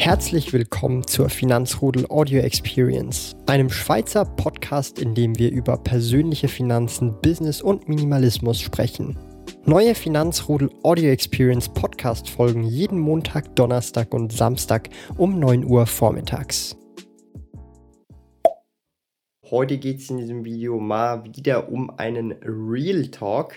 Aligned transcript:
Herzlich 0.00 0.52
willkommen 0.52 1.04
zur 1.08 1.28
Finanzrudel 1.28 2.06
Audio 2.08 2.40
Experience, 2.40 3.34
einem 3.46 3.68
Schweizer 3.68 4.24
Podcast, 4.24 5.00
in 5.00 5.16
dem 5.16 5.36
wir 5.40 5.50
über 5.50 5.76
persönliche 5.76 6.46
Finanzen, 6.46 7.20
Business 7.20 7.60
und 7.60 7.88
Minimalismus 7.88 8.60
sprechen. 8.60 9.18
Neue 9.64 9.96
Finanzrudel 9.96 10.70
Audio 10.84 11.10
Experience 11.10 11.68
Podcast 11.68 12.30
folgen 12.30 12.62
jeden 12.62 13.00
Montag, 13.00 13.56
Donnerstag 13.56 14.14
und 14.14 14.32
Samstag 14.32 14.88
um 15.16 15.40
9 15.40 15.64
Uhr 15.64 15.84
vormittags. 15.84 16.76
Heute 19.50 19.78
geht 19.78 19.98
es 19.98 20.10
in 20.10 20.18
diesem 20.18 20.44
Video 20.44 20.78
mal 20.78 21.24
wieder 21.24 21.68
um 21.70 21.90
einen 21.98 22.36
Real 22.44 23.08
Talk. 23.08 23.56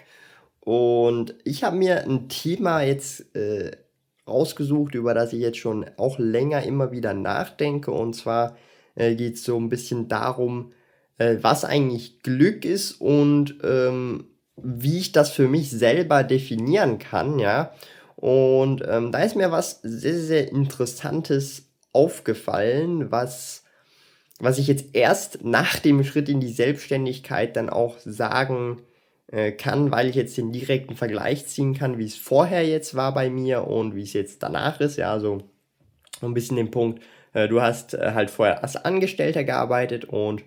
Und 0.59 1.35
ich 1.43 1.63
habe 1.63 1.77
mir 1.77 2.03
ein 2.03 2.29
Thema 2.29 2.81
jetzt 2.81 3.35
äh, 3.35 3.71
rausgesucht, 4.27 4.95
über 4.95 5.13
das 5.13 5.33
ich 5.33 5.39
jetzt 5.39 5.57
schon 5.57 5.85
auch 5.97 6.19
länger 6.19 6.63
immer 6.63 6.91
wieder 6.91 7.13
nachdenke. 7.13 7.91
Und 7.91 8.15
zwar 8.15 8.55
äh, 8.95 9.15
geht 9.15 9.35
es 9.35 9.43
so 9.43 9.57
ein 9.57 9.69
bisschen 9.69 10.07
darum, 10.07 10.71
äh, 11.17 11.37
was 11.41 11.65
eigentlich 11.65 12.21
Glück 12.23 12.65
ist 12.65 12.93
und 12.93 13.55
ähm, 13.63 14.25
wie 14.55 14.99
ich 14.99 15.11
das 15.11 15.31
für 15.31 15.47
mich 15.47 15.71
selber 15.71 16.23
definieren 16.23 16.99
kann, 16.99 17.39
ja. 17.39 17.73
Und 18.15 18.83
ähm, 18.87 19.11
da 19.11 19.19
ist 19.23 19.35
mir 19.35 19.51
was 19.51 19.79
sehr, 19.81 20.19
sehr 20.19 20.51
Interessantes 20.51 21.71
aufgefallen, 21.91 23.11
was, 23.11 23.63
was 24.39 24.59
ich 24.59 24.67
jetzt 24.67 24.93
erst 24.93 25.43
nach 25.43 25.79
dem 25.79 26.03
Schritt 26.03 26.29
in 26.29 26.39
die 26.39 26.51
Selbstständigkeit 26.51 27.55
dann 27.55 27.69
auch 27.69 27.97
sagen 27.97 28.83
äh, 29.31 29.51
kann, 29.53 29.91
weil 29.91 30.09
ich 30.09 30.15
jetzt 30.15 30.37
den 30.37 30.51
direkten 30.51 30.95
Vergleich 30.95 31.47
ziehen 31.47 31.73
kann, 31.73 31.97
wie 31.97 32.05
es 32.05 32.17
vorher 32.17 32.67
jetzt 32.67 32.95
war 32.95 33.13
bei 33.13 33.29
mir 33.29 33.65
und 33.65 33.95
wie 33.95 34.03
es 34.03 34.13
jetzt 34.13 34.43
danach 34.43 34.79
ist. 34.81 34.97
Ja, 34.97 35.11
also 35.13 35.39
ein 36.21 36.33
bisschen 36.33 36.57
den 36.57 36.69
Punkt, 36.69 37.01
äh, 37.33 37.47
du 37.47 37.61
hast 37.61 37.93
äh, 37.93 38.11
halt 38.13 38.29
vorher 38.29 38.61
als 38.61 38.75
Angestellter 38.75 39.43
gearbeitet 39.43 40.05
und 40.05 40.43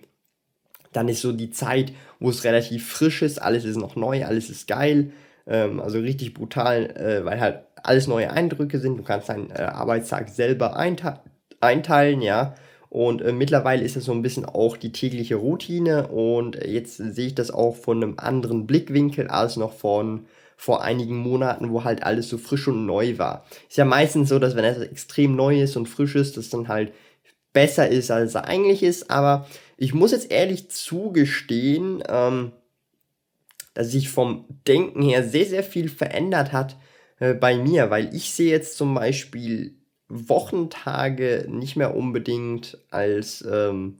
dann 0.93 1.09
ist 1.09 1.21
so 1.21 1.31
die 1.31 1.49
Zeit, 1.49 1.93
wo 2.19 2.29
es 2.29 2.43
relativ 2.43 2.87
frisch 2.87 3.21
ist, 3.21 3.41
alles 3.41 3.65
ist 3.65 3.77
noch 3.77 3.95
neu, 3.95 4.23
alles 4.23 4.49
ist 4.49 4.67
geil, 4.67 5.11
ähm, 5.47 5.81
also 5.81 5.99
richtig 5.99 6.33
brutal, 6.33 7.21
weil 7.25 7.41
halt 7.41 7.63
alles 7.83 8.07
neue 8.07 8.31
Eindrücke 8.31 8.79
sind. 8.79 8.97
Du 8.97 9.03
kannst 9.03 9.27
deinen 9.27 9.51
Arbeitstag 9.51 10.29
selber 10.29 10.77
einte 10.77 11.19
einteilen, 11.59 12.21
ja. 12.21 12.55
Und 12.95 13.21
äh, 13.21 13.33
mittlerweile 13.33 13.83
ist 13.83 13.97
es 13.97 14.05
so 14.05 14.13
ein 14.13 14.21
bisschen 14.21 14.45
auch 14.45 14.77
die 14.77 14.93
tägliche 14.93 15.35
Routine 15.35 16.07
und 16.07 16.55
jetzt 16.65 16.95
sehe 16.95 17.27
ich 17.27 17.35
das 17.35 17.51
auch 17.51 17.75
von 17.75 18.01
einem 18.01 18.13
anderen 18.19 18.67
Blickwinkel 18.67 19.27
als 19.27 19.57
noch 19.57 19.73
von 19.73 20.27
vor 20.55 20.81
einigen 20.81 21.17
Monaten, 21.17 21.71
wo 21.71 21.83
halt 21.83 22.03
alles 22.03 22.29
so 22.29 22.37
frisch 22.37 22.69
und 22.69 22.85
neu 22.85 23.17
war. 23.17 23.43
Ist 23.67 23.75
ja 23.75 23.83
meistens 23.83 24.29
so, 24.29 24.39
dass 24.39 24.55
wenn 24.55 24.63
etwas 24.63 24.87
extrem 24.87 25.35
neu 25.35 25.61
ist 25.61 25.75
und 25.75 25.89
frisch 25.89 26.15
ist, 26.15 26.37
das 26.37 26.49
dann 26.49 26.69
halt 26.69 26.93
besser 27.51 27.89
ist, 27.89 28.11
als 28.11 28.29
es 28.29 28.35
eigentlich 28.37 28.81
ist. 28.81 29.11
Aber 29.11 29.45
ich 29.75 29.93
muss 29.93 30.13
jetzt 30.13 30.31
ehrlich 30.31 30.69
zugestehen, 30.69 32.01
ähm, 32.07 32.53
dass 33.73 33.91
sich 33.91 34.07
vom 34.07 34.45
Denken 34.69 35.01
her 35.01 35.25
sehr, 35.25 35.45
sehr 35.45 35.63
viel 35.63 35.89
verändert 35.89 36.53
hat 36.53 36.77
äh, 37.19 37.33
bei 37.33 37.57
mir, 37.57 37.89
weil 37.89 38.15
ich 38.15 38.31
sehe 38.33 38.51
jetzt 38.51 38.77
zum 38.77 38.93
Beispiel 38.93 39.75
Wochentage 40.07 41.45
nicht 41.49 41.75
mehr 41.75 41.95
unbedingt 41.95 42.77
als 42.91 43.43
ähm, 43.49 43.99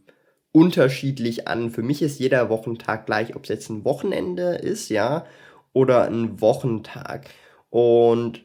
unterschiedlich 0.52 1.48
an. 1.48 1.72
Für 1.72 1.84
mich 1.84 2.02
ist 2.02 2.20
jeder 2.20 2.50
Wochentag 2.50 3.06
gleich, 3.06 3.36
ob 3.36 3.44
es 3.44 3.50
jetzt 3.50 3.70
ein 3.70 3.84
Wochenende 3.84 4.56
ist, 4.56 4.90
ja, 4.90 5.26
oder 5.74 6.06
ein 6.06 6.40
Wochentag. 6.40 7.30
Und 7.70 8.44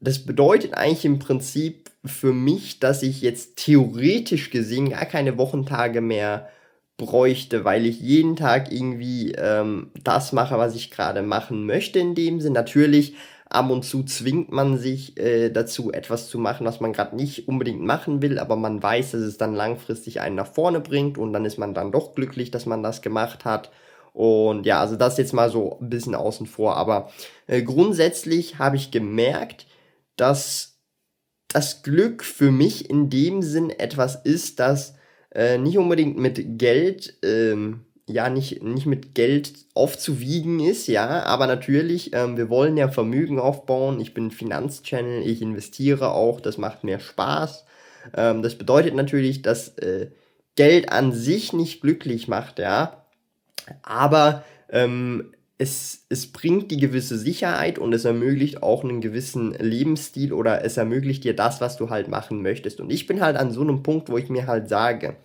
das 0.00 0.24
bedeutet 0.24 0.74
eigentlich 0.74 1.04
im 1.04 1.18
Prinzip 1.18 1.90
für 2.04 2.32
mich, 2.32 2.80
dass 2.80 3.02
ich 3.02 3.20
jetzt 3.22 3.56
theoretisch 3.56 4.50
gesehen 4.50 4.90
gar 4.90 5.06
keine 5.06 5.38
Wochentage 5.38 6.00
mehr 6.00 6.48
bräuchte, 6.96 7.64
weil 7.64 7.86
ich 7.86 8.00
jeden 8.00 8.36
Tag 8.36 8.70
irgendwie 8.72 9.32
ähm, 9.32 9.90
das 10.04 10.32
mache, 10.32 10.58
was 10.58 10.74
ich 10.74 10.90
gerade 10.90 11.22
machen 11.22 11.64
möchte 11.64 11.98
in 11.98 12.14
dem 12.14 12.40
Sinn. 12.40 12.52
Natürlich 12.52 13.14
ab 13.50 13.68
und 13.68 13.84
zu 13.84 14.04
zwingt 14.04 14.52
man 14.52 14.78
sich 14.78 15.18
äh, 15.18 15.50
dazu, 15.50 15.92
etwas 15.92 16.28
zu 16.28 16.38
machen, 16.38 16.66
was 16.66 16.80
man 16.80 16.92
gerade 16.92 17.16
nicht 17.16 17.48
unbedingt 17.48 17.82
machen 17.82 18.22
will, 18.22 18.38
aber 18.38 18.56
man 18.56 18.82
weiß, 18.82 19.10
dass 19.10 19.20
es 19.20 19.36
dann 19.36 19.54
langfristig 19.54 20.20
einen 20.20 20.36
nach 20.36 20.46
vorne 20.46 20.80
bringt 20.80 21.18
und 21.18 21.32
dann 21.32 21.44
ist 21.44 21.58
man 21.58 21.74
dann 21.74 21.92
doch 21.92 22.14
glücklich, 22.14 22.50
dass 22.50 22.64
man 22.64 22.82
das 22.82 23.02
gemacht 23.02 23.44
hat. 23.44 23.70
Und 24.12 24.66
ja, 24.66 24.80
also 24.80 24.96
das 24.96 25.18
jetzt 25.18 25.32
mal 25.32 25.50
so 25.50 25.78
ein 25.80 25.90
bisschen 25.90 26.14
außen 26.14 26.46
vor. 26.46 26.76
Aber 26.76 27.10
äh, 27.46 27.62
grundsätzlich 27.62 28.58
habe 28.58 28.76
ich 28.76 28.90
gemerkt, 28.90 29.66
dass 30.16 30.78
das 31.48 31.82
Glück 31.82 32.24
für 32.24 32.50
mich 32.52 32.88
in 32.88 33.10
dem 33.10 33.42
Sinn 33.42 33.70
etwas 33.70 34.16
ist, 34.16 34.60
das 34.60 34.94
äh, 35.32 35.58
nicht 35.58 35.78
unbedingt 35.78 36.16
mit 36.18 36.58
Geld 36.58 37.18
ähm, 37.24 37.86
ja 38.10 38.28
nicht, 38.28 38.62
nicht 38.62 38.86
mit 38.86 39.14
Geld 39.14 39.52
aufzuwiegen 39.74 40.60
ist, 40.60 40.86
ja, 40.86 41.24
aber 41.24 41.46
natürlich, 41.46 42.12
ähm, 42.14 42.36
wir 42.36 42.48
wollen 42.48 42.76
ja 42.76 42.88
Vermögen 42.88 43.38
aufbauen. 43.38 44.00
Ich 44.00 44.14
bin 44.14 44.30
Finanzchannel, 44.30 45.26
ich 45.26 45.42
investiere 45.42 46.12
auch, 46.12 46.40
das 46.40 46.58
macht 46.58 46.84
mir 46.84 47.00
Spaß. 47.00 47.64
Ähm, 48.16 48.42
das 48.42 48.56
bedeutet 48.56 48.94
natürlich, 48.94 49.42
dass 49.42 49.76
äh, 49.78 50.08
Geld 50.56 50.92
an 50.92 51.12
sich 51.12 51.52
nicht 51.52 51.80
glücklich 51.80 52.28
macht, 52.28 52.58
ja, 52.58 53.04
aber 53.82 54.44
ähm, 54.70 55.32
es, 55.60 56.06
es 56.08 56.32
bringt 56.32 56.70
die 56.70 56.78
gewisse 56.78 57.18
Sicherheit 57.18 57.78
und 57.78 57.92
es 57.92 58.06
ermöglicht 58.06 58.62
auch 58.62 58.82
einen 58.82 59.02
gewissen 59.02 59.52
Lebensstil 59.52 60.32
oder 60.32 60.64
es 60.64 60.78
ermöglicht 60.78 61.22
dir 61.22 61.36
das, 61.36 61.60
was 61.60 61.76
du 61.76 61.90
halt 61.90 62.08
machen 62.08 62.40
möchtest. 62.40 62.80
Und 62.80 62.90
ich 62.90 63.06
bin 63.06 63.20
halt 63.20 63.36
an 63.36 63.50
so 63.50 63.60
einem 63.60 63.82
Punkt, 63.82 64.08
wo 64.08 64.16
ich 64.16 64.30
mir 64.30 64.46
halt 64.46 64.70
sage, 64.70 65.16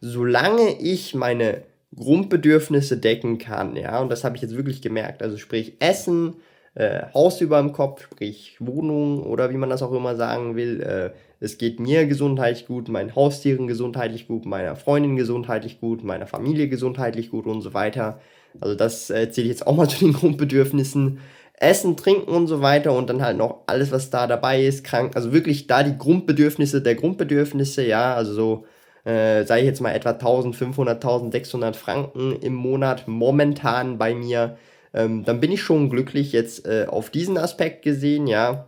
solange 0.00 0.80
ich 0.80 1.14
meine 1.16 1.62
Grundbedürfnisse 1.96 2.96
decken 2.98 3.38
kann, 3.38 3.76
ja, 3.76 4.00
und 4.00 4.10
das 4.10 4.24
habe 4.24 4.36
ich 4.36 4.42
jetzt 4.42 4.56
wirklich 4.56 4.80
gemerkt. 4.80 5.22
Also 5.22 5.36
sprich 5.38 5.74
Essen, 5.80 6.36
äh, 6.74 7.02
Haus 7.14 7.40
über 7.40 7.58
dem 7.58 7.72
Kopf, 7.72 8.04
sprich 8.04 8.56
Wohnung 8.60 9.22
oder 9.24 9.50
wie 9.50 9.56
man 9.56 9.70
das 9.70 9.82
auch 9.82 9.92
immer 9.92 10.14
sagen 10.16 10.56
will. 10.56 10.80
Äh, 10.80 11.10
es 11.40 11.58
geht 11.58 11.80
mir 11.80 12.06
gesundheitlich 12.06 12.66
gut, 12.66 12.88
meinen 12.88 13.16
Haustieren 13.16 13.66
gesundheitlich 13.66 14.28
gut, 14.28 14.44
meiner 14.46 14.76
Freundin 14.76 15.16
gesundheitlich 15.16 15.80
gut, 15.80 16.04
meiner 16.04 16.26
Familie 16.26 16.68
gesundheitlich 16.68 17.30
gut 17.30 17.46
und 17.46 17.62
so 17.62 17.74
weiter. 17.74 18.20
Also 18.60 18.74
das 18.74 19.10
äh, 19.10 19.30
zähle 19.30 19.46
ich 19.46 19.52
jetzt 19.52 19.66
auch 19.66 19.76
mal 19.76 19.88
zu 19.88 19.98
den 19.98 20.12
Grundbedürfnissen. 20.14 21.18
Essen, 21.54 21.96
Trinken 21.96 22.30
und 22.30 22.46
so 22.46 22.62
weiter 22.62 22.94
und 22.96 23.10
dann 23.10 23.22
halt 23.22 23.36
noch 23.36 23.64
alles, 23.66 23.92
was 23.92 24.08
da 24.08 24.26
dabei 24.26 24.64
ist, 24.64 24.82
krank. 24.82 25.14
Also 25.14 25.32
wirklich 25.32 25.66
da 25.66 25.82
die 25.82 25.96
Grundbedürfnisse 25.96 26.80
der 26.80 26.94
Grundbedürfnisse, 26.94 27.86
ja, 27.86 28.14
also 28.14 28.32
so 28.32 28.64
äh, 29.04 29.44
sage 29.44 29.60
ich 29.62 29.66
jetzt 29.66 29.80
mal 29.80 29.92
etwa 29.92 30.10
1500, 30.10 30.96
1600 30.96 31.76
Franken 31.76 32.36
im 32.40 32.54
Monat 32.54 33.08
momentan 33.08 33.98
bei 33.98 34.14
mir, 34.14 34.56
ähm, 34.92 35.24
dann 35.24 35.40
bin 35.40 35.52
ich 35.52 35.62
schon 35.62 35.90
glücklich 35.90 36.32
jetzt 36.32 36.66
äh, 36.66 36.86
auf 36.88 37.10
diesen 37.10 37.38
Aspekt 37.38 37.82
gesehen, 37.82 38.26
ja. 38.26 38.66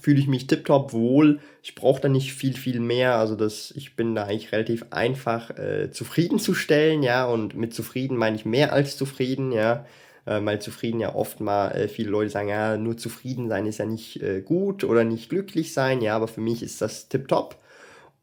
Fühle 0.00 0.20
ich 0.20 0.26
mich 0.28 0.46
tiptop 0.46 0.92
wohl. 0.92 1.40
Ich 1.62 1.74
brauche 1.74 2.00
da 2.00 2.08
nicht 2.08 2.34
viel, 2.34 2.54
viel 2.56 2.78
mehr. 2.78 3.16
Also 3.16 3.36
das, 3.36 3.72
ich 3.74 3.96
bin 3.96 4.14
da 4.14 4.24
eigentlich 4.24 4.52
relativ 4.52 4.84
einfach 4.90 5.50
äh, 5.56 5.90
zufriedenzustellen, 5.90 7.02
ja. 7.02 7.26
Und 7.26 7.54
mit 7.56 7.74
zufrieden 7.74 8.16
meine 8.16 8.36
ich 8.36 8.44
mehr 8.44 8.72
als 8.72 8.96
zufrieden, 8.96 9.52
ja. 9.52 9.86
Äh, 10.26 10.44
weil 10.44 10.60
zufrieden 10.60 11.00
ja 11.00 11.14
oft 11.14 11.40
mal 11.40 11.70
äh, 11.72 11.88
viele 11.88 12.10
Leute 12.10 12.30
sagen, 12.30 12.48
ja, 12.48 12.76
nur 12.76 12.96
zufrieden 12.96 13.48
sein 13.48 13.66
ist 13.66 13.78
ja 13.78 13.86
nicht 13.86 14.22
äh, 14.22 14.40
gut 14.40 14.84
oder 14.84 15.04
nicht 15.04 15.28
glücklich 15.30 15.72
sein, 15.72 16.00
ja, 16.00 16.16
aber 16.16 16.28
für 16.28 16.40
mich 16.40 16.62
ist 16.62 16.80
das 16.80 17.08
tipptopp. 17.08 17.56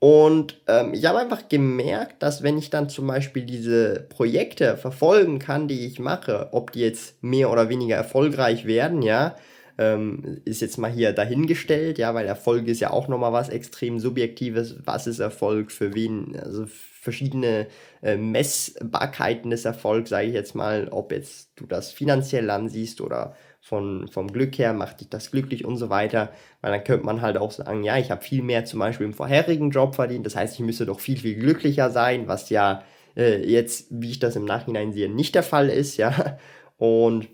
Und 0.03 0.59
ähm, 0.67 0.95
ich 0.95 1.05
habe 1.05 1.19
einfach 1.19 1.47
gemerkt, 1.47 2.23
dass 2.23 2.41
wenn 2.41 2.57
ich 2.57 2.71
dann 2.71 2.89
zum 2.89 3.05
Beispiel 3.05 3.45
diese 3.45 4.07
Projekte 4.09 4.75
verfolgen 4.75 5.37
kann, 5.37 5.67
die 5.67 5.85
ich 5.85 5.99
mache, 5.99 6.49
ob 6.53 6.71
die 6.71 6.79
jetzt 6.79 7.21
mehr 7.23 7.51
oder 7.51 7.69
weniger 7.69 7.97
erfolgreich 7.97 8.65
werden, 8.65 9.03
ja, 9.03 9.35
ähm, 9.77 10.41
ist 10.43 10.59
jetzt 10.61 10.79
mal 10.79 10.89
hier 10.89 11.13
dahingestellt, 11.13 11.99
ja, 11.99 12.15
weil 12.15 12.25
Erfolg 12.25 12.67
ist 12.67 12.79
ja 12.79 12.89
auch 12.89 13.07
nochmal 13.09 13.31
was 13.31 13.49
extrem 13.49 13.99
Subjektives. 13.99 14.75
Was 14.85 15.05
ist 15.05 15.19
Erfolg 15.19 15.71
für 15.71 15.93
wen? 15.93 16.35
Also 16.35 16.65
verschiedene 16.65 17.67
äh, 18.01 18.17
Messbarkeiten 18.17 19.51
des 19.51 19.65
Erfolgs, 19.65 20.09
sage 20.09 20.29
ich 20.29 20.33
jetzt 20.33 20.55
mal, 20.55 20.87
ob 20.89 21.11
jetzt 21.11 21.51
du 21.57 21.67
das 21.67 21.91
finanziell 21.91 22.49
ansiehst 22.49 23.01
oder 23.01 23.35
von, 23.61 24.07
vom 24.07 24.31
Glück 24.33 24.57
her, 24.57 24.73
macht 24.73 24.99
dich 24.99 25.09
das 25.09 25.31
glücklich 25.31 25.63
und 25.63 25.77
so 25.77 25.89
weiter. 25.89 26.33
Weil 26.61 26.71
dann 26.71 26.83
könnte 26.83 27.05
man 27.05 27.21
halt 27.21 27.37
auch 27.37 27.51
sagen, 27.51 27.83
ja, 27.83 27.97
ich 27.97 28.11
habe 28.11 28.23
viel 28.23 28.41
mehr 28.41 28.65
zum 28.65 28.79
Beispiel 28.79 29.05
im 29.05 29.13
vorherigen 29.13 29.69
Job 29.69 29.95
verdient, 29.95 30.25
das 30.25 30.35
heißt, 30.35 30.55
ich 30.55 30.65
müsste 30.65 30.87
doch 30.87 30.99
viel, 30.99 31.17
viel 31.17 31.35
glücklicher 31.35 31.91
sein, 31.91 32.27
was 32.27 32.49
ja 32.49 32.83
äh, 33.15 33.45
jetzt, 33.47 33.87
wie 33.91 34.11
ich 34.11 34.19
das 34.19 34.35
im 34.35 34.45
Nachhinein 34.45 34.93
sehe, 34.93 35.09
nicht 35.09 35.35
der 35.35 35.43
Fall 35.43 35.69
ist, 35.69 35.97
ja. 35.97 36.37
Und 36.77 37.27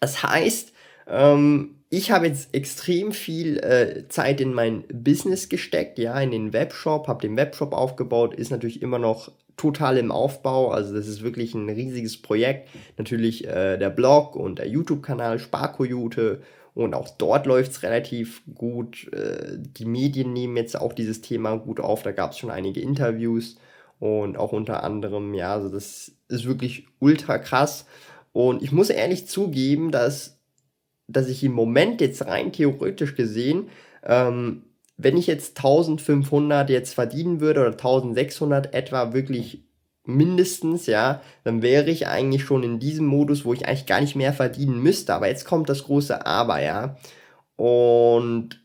das 0.00 0.22
heißt, 0.24 0.72
ähm, 1.08 1.76
ich 1.88 2.10
habe 2.10 2.26
jetzt 2.26 2.52
extrem 2.52 3.12
viel 3.12 3.58
äh, 3.58 4.08
Zeit 4.08 4.40
in 4.40 4.52
mein 4.52 4.84
Business 4.88 5.48
gesteckt, 5.48 5.98
ja, 5.98 6.20
in 6.20 6.32
den 6.32 6.52
Webshop, 6.52 7.06
habe 7.06 7.22
den 7.22 7.36
Webshop 7.36 7.72
aufgebaut, 7.72 8.34
ist 8.34 8.50
natürlich 8.50 8.82
immer 8.82 8.98
noch 8.98 9.30
total 9.56 9.96
im 9.98 10.12
Aufbau. 10.12 10.70
Also 10.70 10.94
das 10.94 11.06
ist 11.08 11.22
wirklich 11.22 11.54
ein 11.54 11.68
riesiges 11.68 12.20
Projekt. 12.20 12.68
Natürlich 12.98 13.46
äh, 13.46 13.78
der 13.78 13.90
Blog 13.90 14.36
und 14.36 14.58
der 14.58 14.68
YouTube-Kanal 14.68 15.38
Sparkojute. 15.38 16.42
Und 16.74 16.94
auch 16.94 17.08
dort 17.16 17.46
läuft 17.46 17.72
es 17.72 17.82
relativ 17.82 18.42
gut. 18.54 19.10
Äh, 19.12 19.58
die 19.58 19.86
Medien 19.86 20.32
nehmen 20.32 20.56
jetzt 20.56 20.78
auch 20.78 20.92
dieses 20.92 21.22
Thema 21.22 21.56
gut 21.56 21.80
auf. 21.80 22.02
Da 22.02 22.12
gab 22.12 22.32
es 22.32 22.38
schon 22.38 22.50
einige 22.50 22.80
Interviews. 22.80 23.56
Und 23.98 24.36
auch 24.36 24.52
unter 24.52 24.82
anderem, 24.84 25.32
ja, 25.32 25.54
also 25.54 25.70
das 25.70 26.12
ist 26.28 26.46
wirklich 26.46 26.86
ultra 26.98 27.38
krass. 27.38 27.86
Und 28.32 28.62
ich 28.62 28.72
muss 28.72 28.90
ehrlich 28.90 29.26
zugeben, 29.26 29.90
dass, 29.90 30.38
dass 31.08 31.28
ich 31.28 31.42
im 31.42 31.52
Moment 31.52 32.02
jetzt 32.02 32.26
rein 32.26 32.52
theoretisch 32.52 33.14
gesehen 33.14 33.70
ähm, 34.02 34.64
wenn 34.96 35.16
ich 35.16 35.26
jetzt 35.26 35.58
1500 35.58 36.70
jetzt 36.70 36.94
verdienen 36.94 37.40
würde 37.40 37.60
oder 37.60 37.72
1600 37.72 38.74
etwa 38.74 39.12
wirklich 39.12 39.64
mindestens, 40.04 40.86
ja, 40.86 41.20
dann 41.44 41.62
wäre 41.62 41.90
ich 41.90 42.06
eigentlich 42.06 42.44
schon 42.44 42.62
in 42.62 42.78
diesem 42.78 43.06
Modus, 43.06 43.44
wo 43.44 43.52
ich 43.52 43.66
eigentlich 43.66 43.86
gar 43.86 44.00
nicht 44.00 44.16
mehr 44.16 44.32
verdienen 44.32 44.82
müsste. 44.82 45.14
Aber 45.14 45.28
jetzt 45.28 45.44
kommt 45.44 45.68
das 45.68 45.84
große 45.84 46.24
Aber, 46.26 46.62
ja. 46.62 46.96
Und 47.56 48.60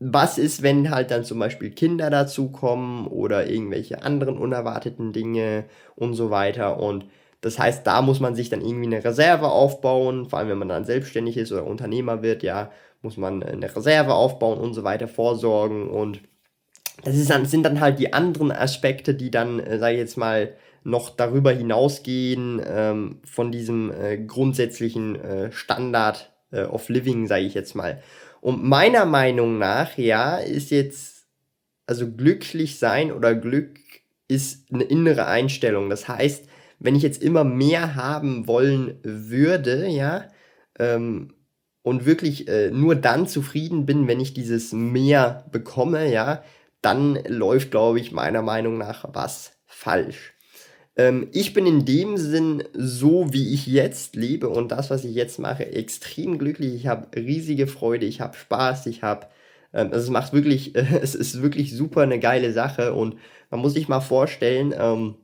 was 0.00 0.38
ist, 0.38 0.62
wenn 0.62 0.90
halt 0.90 1.10
dann 1.12 1.24
zum 1.24 1.38
Beispiel 1.38 1.70
Kinder 1.70 2.10
dazukommen 2.10 3.06
oder 3.06 3.48
irgendwelche 3.48 4.02
anderen 4.02 4.36
unerwarteten 4.36 5.12
Dinge 5.12 5.64
und 5.94 6.14
so 6.14 6.30
weiter. 6.30 6.80
Und 6.80 7.06
das 7.40 7.58
heißt, 7.58 7.86
da 7.86 8.02
muss 8.02 8.18
man 8.20 8.34
sich 8.34 8.48
dann 8.48 8.62
irgendwie 8.62 8.86
eine 8.86 9.04
Reserve 9.04 9.48
aufbauen, 9.48 10.28
vor 10.28 10.38
allem 10.38 10.48
wenn 10.48 10.58
man 10.58 10.68
dann 10.68 10.84
selbstständig 10.84 11.36
ist 11.36 11.52
oder 11.52 11.66
Unternehmer 11.66 12.22
wird, 12.22 12.42
ja, 12.42 12.72
muss 13.02 13.16
man 13.16 13.42
eine 13.42 13.74
Reserve 13.74 14.14
aufbauen 14.14 14.58
und 14.58 14.74
so 14.74 14.84
weiter, 14.84 15.08
vorsorgen 15.08 15.88
und 15.88 16.20
das 17.04 17.16
ist 17.16 17.30
dann, 17.30 17.46
sind 17.46 17.64
dann 17.64 17.80
halt 17.80 17.98
die 17.98 18.12
anderen 18.12 18.52
Aspekte, 18.52 19.14
die 19.14 19.30
dann, 19.30 19.58
äh, 19.58 19.78
sage 19.78 19.94
ich 19.94 20.00
jetzt 20.00 20.16
mal, 20.16 20.54
noch 20.84 21.10
darüber 21.10 21.52
hinausgehen 21.52 22.60
ähm, 22.64 23.20
von 23.24 23.52
diesem 23.52 23.92
äh, 23.92 24.18
grundsätzlichen 24.18 25.16
äh, 25.16 25.52
Standard 25.52 26.32
äh, 26.50 26.62
of 26.62 26.88
Living, 26.88 27.26
sage 27.26 27.44
ich 27.44 27.54
jetzt 27.54 27.74
mal. 27.74 28.02
Und 28.40 28.64
meiner 28.64 29.04
Meinung 29.04 29.58
nach, 29.58 29.96
ja, 29.96 30.36
ist 30.38 30.70
jetzt, 30.70 31.26
also 31.86 32.10
glücklich 32.10 32.78
sein 32.78 33.12
oder 33.12 33.34
Glück 33.34 33.78
ist 34.26 34.72
eine 34.72 34.84
innere 34.84 35.26
Einstellung. 35.26 35.90
Das 35.90 36.08
heißt, 36.08 36.48
wenn 36.80 36.96
ich 36.96 37.02
jetzt 37.02 37.22
immer 37.22 37.44
mehr 37.44 37.94
haben 37.94 38.48
wollen 38.48 38.98
würde, 39.02 39.86
ja, 39.88 40.24
ähm, 40.78 41.34
und 41.82 42.06
wirklich 42.06 42.48
äh, 42.48 42.70
nur 42.70 42.94
dann 42.94 43.26
zufrieden 43.26 43.86
bin, 43.86 44.06
wenn 44.06 44.20
ich 44.20 44.34
dieses 44.34 44.72
mehr 44.72 45.44
bekomme, 45.50 46.12
ja, 46.12 46.42
dann 46.80 47.18
läuft, 47.26 47.70
glaube 47.70 48.00
ich, 48.00 48.12
meiner 48.12 48.42
Meinung 48.42 48.78
nach 48.78 49.04
was 49.12 49.52
falsch. 49.66 50.34
Ähm, 50.96 51.28
ich 51.32 51.54
bin 51.54 51.66
in 51.66 51.84
dem 51.84 52.16
Sinn 52.16 52.64
so, 52.74 53.32
wie 53.32 53.54
ich 53.54 53.66
jetzt 53.66 54.14
lebe 54.16 54.48
und 54.48 54.72
das, 54.72 54.90
was 54.90 55.04
ich 55.04 55.14
jetzt 55.14 55.38
mache, 55.38 55.72
extrem 55.72 56.38
glücklich. 56.38 56.74
Ich 56.74 56.86
habe 56.86 57.08
riesige 57.16 57.66
Freude, 57.66 58.06
ich 58.06 58.20
habe 58.20 58.36
Spaß, 58.36 58.86
ich 58.86 59.02
habe, 59.02 59.26
ähm, 59.72 59.88
also 59.92 60.04
es 60.04 60.10
macht 60.10 60.32
wirklich, 60.32 60.74
äh, 60.76 60.84
es 61.02 61.14
ist 61.14 61.42
wirklich 61.42 61.74
super 61.74 62.02
eine 62.02 62.18
geile 62.20 62.52
Sache 62.52 62.92
und 62.94 63.16
man 63.50 63.60
muss 63.60 63.74
sich 63.74 63.88
mal 63.88 64.00
vorstellen, 64.00 64.74
ähm, 64.78 65.14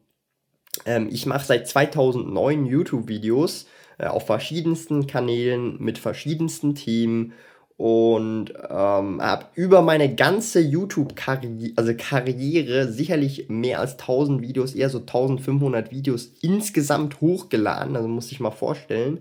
ähm 0.87 1.09
ich 1.11 1.27
mache 1.27 1.47
seit 1.47 1.69
2009 1.69 2.67
YouTube-Videos 2.67 3.67
auf 4.07 4.27
verschiedensten 4.27 5.07
Kanälen 5.07 5.77
mit 5.83 5.99
verschiedensten 5.99 6.75
Themen 6.75 7.33
und 7.77 8.53
ähm, 8.71 9.23
habe 9.23 9.47
über 9.55 9.83
meine 9.83 10.15
ganze 10.15 10.61
YouTube-Karriere, 10.61 11.75
also 11.77 11.93
Karriere, 11.97 12.93
sicherlich 12.93 13.49
mehr 13.49 13.79
als 13.79 13.93
1000 13.93 14.43
Videos, 14.43 14.75
eher 14.75 14.91
so 14.91 14.99
1500 14.99 15.93
Videos 15.93 16.33
insgesamt 16.43 17.21
hochgeladen, 17.21 17.95
also 17.97 18.09
muss 18.09 18.33
ich 18.33 18.41
mal 18.41 18.51
vorstellen. 18.51 19.21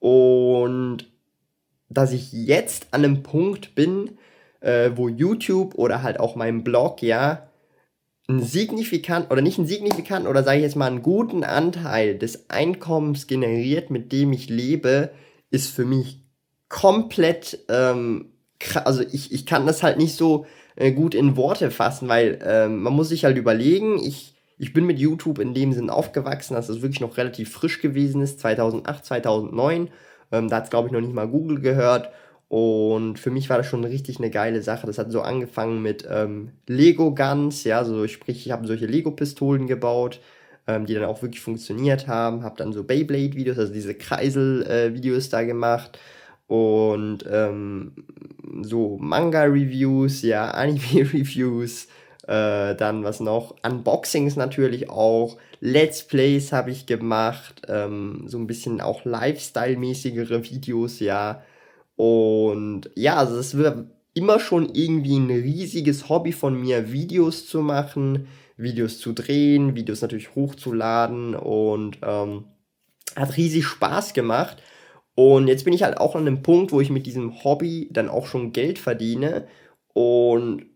Und 0.00 1.08
dass 1.88 2.12
ich 2.12 2.32
jetzt 2.32 2.88
an 2.90 3.04
einem 3.04 3.22
Punkt 3.22 3.76
bin, 3.76 4.18
äh, 4.60 4.90
wo 4.96 5.08
YouTube 5.08 5.76
oder 5.76 6.02
halt 6.02 6.18
auch 6.18 6.34
mein 6.34 6.64
Blog 6.64 7.02
ja 7.02 7.45
einen 8.28 8.42
signifikant 8.42 9.30
oder 9.30 9.40
nicht 9.40 9.58
einen 9.58 9.68
signifikanten 9.68 10.28
oder 10.28 10.42
sage 10.42 10.58
ich 10.58 10.64
jetzt 10.64 10.76
mal 10.76 10.86
einen 10.86 11.02
guten 11.02 11.44
Anteil 11.44 12.18
des 12.18 12.50
Einkommens 12.50 13.26
generiert, 13.26 13.90
mit 13.90 14.10
dem 14.12 14.32
ich 14.32 14.48
lebe, 14.48 15.10
ist 15.50 15.68
für 15.70 15.84
mich 15.84 16.24
komplett, 16.68 17.60
ähm, 17.68 18.32
also 18.84 19.02
ich, 19.02 19.32
ich 19.32 19.46
kann 19.46 19.66
das 19.66 19.82
halt 19.82 19.98
nicht 19.98 20.16
so 20.16 20.46
äh, 20.74 20.92
gut 20.92 21.14
in 21.14 21.36
Worte 21.36 21.70
fassen, 21.70 22.08
weil 22.08 22.40
ähm, 22.44 22.82
man 22.82 22.94
muss 22.94 23.10
sich 23.10 23.24
halt 23.24 23.36
überlegen, 23.36 23.98
ich, 24.02 24.34
ich 24.58 24.72
bin 24.72 24.86
mit 24.86 24.98
YouTube 24.98 25.38
in 25.38 25.54
dem 25.54 25.72
Sinn 25.72 25.90
aufgewachsen, 25.90 26.54
dass 26.54 26.68
es 26.68 26.82
wirklich 26.82 27.00
noch 27.00 27.16
relativ 27.18 27.52
frisch 27.52 27.80
gewesen 27.80 28.22
ist, 28.22 28.40
2008, 28.40 29.04
2009. 29.04 29.88
Ähm, 30.32 30.48
da 30.48 30.56
hat 30.56 30.64
es, 30.64 30.70
glaube 30.70 30.88
ich, 30.88 30.92
noch 30.92 31.00
nicht 31.00 31.14
mal 31.14 31.28
Google 31.28 31.60
gehört. 31.60 32.10
Und 32.48 33.18
für 33.18 33.30
mich 33.30 33.50
war 33.50 33.58
das 33.58 33.66
schon 33.66 33.84
richtig 33.84 34.18
eine 34.18 34.30
geile 34.30 34.62
Sache. 34.62 34.86
Das 34.86 34.98
hat 34.98 35.10
so 35.10 35.22
angefangen 35.22 35.82
mit 35.82 36.06
ähm, 36.08 36.50
Lego 36.68 37.14
Guns, 37.14 37.64
ja, 37.64 37.84
so 37.84 38.06
sprich, 38.06 38.46
ich 38.46 38.52
habe 38.52 38.66
solche 38.66 38.86
Lego-Pistolen 38.86 39.66
gebaut, 39.66 40.20
ähm, 40.68 40.86
die 40.86 40.94
dann 40.94 41.04
auch 41.04 41.22
wirklich 41.22 41.42
funktioniert 41.42 42.06
haben. 42.06 42.44
Habe 42.44 42.56
dann 42.56 42.72
so 42.72 42.84
Beyblade-Videos, 42.84 43.58
also 43.58 43.72
diese 43.72 43.94
Kreisel-Videos 43.94 45.26
äh, 45.26 45.30
da 45.30 45.42
gemacht. 45.42 45.98
Und 46.46 47.24
ähm, 47.28 47.92
so 48.62 48.96
Manga-Reviews, 49.00 50.22
ja, 50.22 50.50
Anime-Reviews, 50.52 51.88
äh, 52.28 52.76
dann 52.76 53.02
was 53.02 53.18
noch? 53.18 53.56
Unboxings 53.64 54.36
natürlich 54.36 54.88
auch. 54.88 55.36
Let's 55.60 56.06
Plays 56.06 56.52
habe 56.52 56.70
ich 56.70 56.86
gemacht, 56.86 57.62
ähm, 57.68 58.24
so 58.26 58.38
ein 58.38 58.46
bisschen 58.46 58.80
auch 58.80 59.04
Lifestyle-mäßigere 59.04 60.44
Videos, 60.44 61.00
ja. 61.00 61.42
Und 61.96 62.90
ja, 62.94 63.16
also 63.16 63.36
es 63.36 63.56
wird 63.56 63.90
immer 64.14 64.38
schon 64.40 64.74
irgendwie 64.74 65.18
ein 65.18 65.30
riesiges 65.30 66.08
Hobby 66.08 66.32
von 66.32 66.58
mir, 66.58 66.92
Videos 66.92 67.46
zu 67.46 67.60
machen, 67.60 68.28
Videos 68.56 68.98
zu 68.98 69.12
drehen, 69.12 69.76
Videos 69.76 70.02
natürlich 70.02 70.34
hochzuladen 70.34 71.34
und 71.34 71.98
ähm, 72.02 72.44
hat 73.14 73.36
riesig 73.36 73.66
Spaß 73.66 74.14
gemacht. 74.14 74.62
Und 75.14 75.48
jetzt 75.48 75.64
bin 75.64 75.72
ich 75.72 75.82
halt 75.82 75.98
auch 75.98 76.14
an 76.14 76.26
einem 76.26 76.42
Punkt, 76.42 76.72
wo 76.72 76.80
ich 76.80 76.90
mit 76.90 77.06
diesem 77.06 77.42
Hobby 77.42 77.88
dann 77.90 78.08
auch 78.08 78.26
schon 78.26 78.52
Geld 78.52 78.78
verdiene 78.78 79.46
und, 79.94 80.66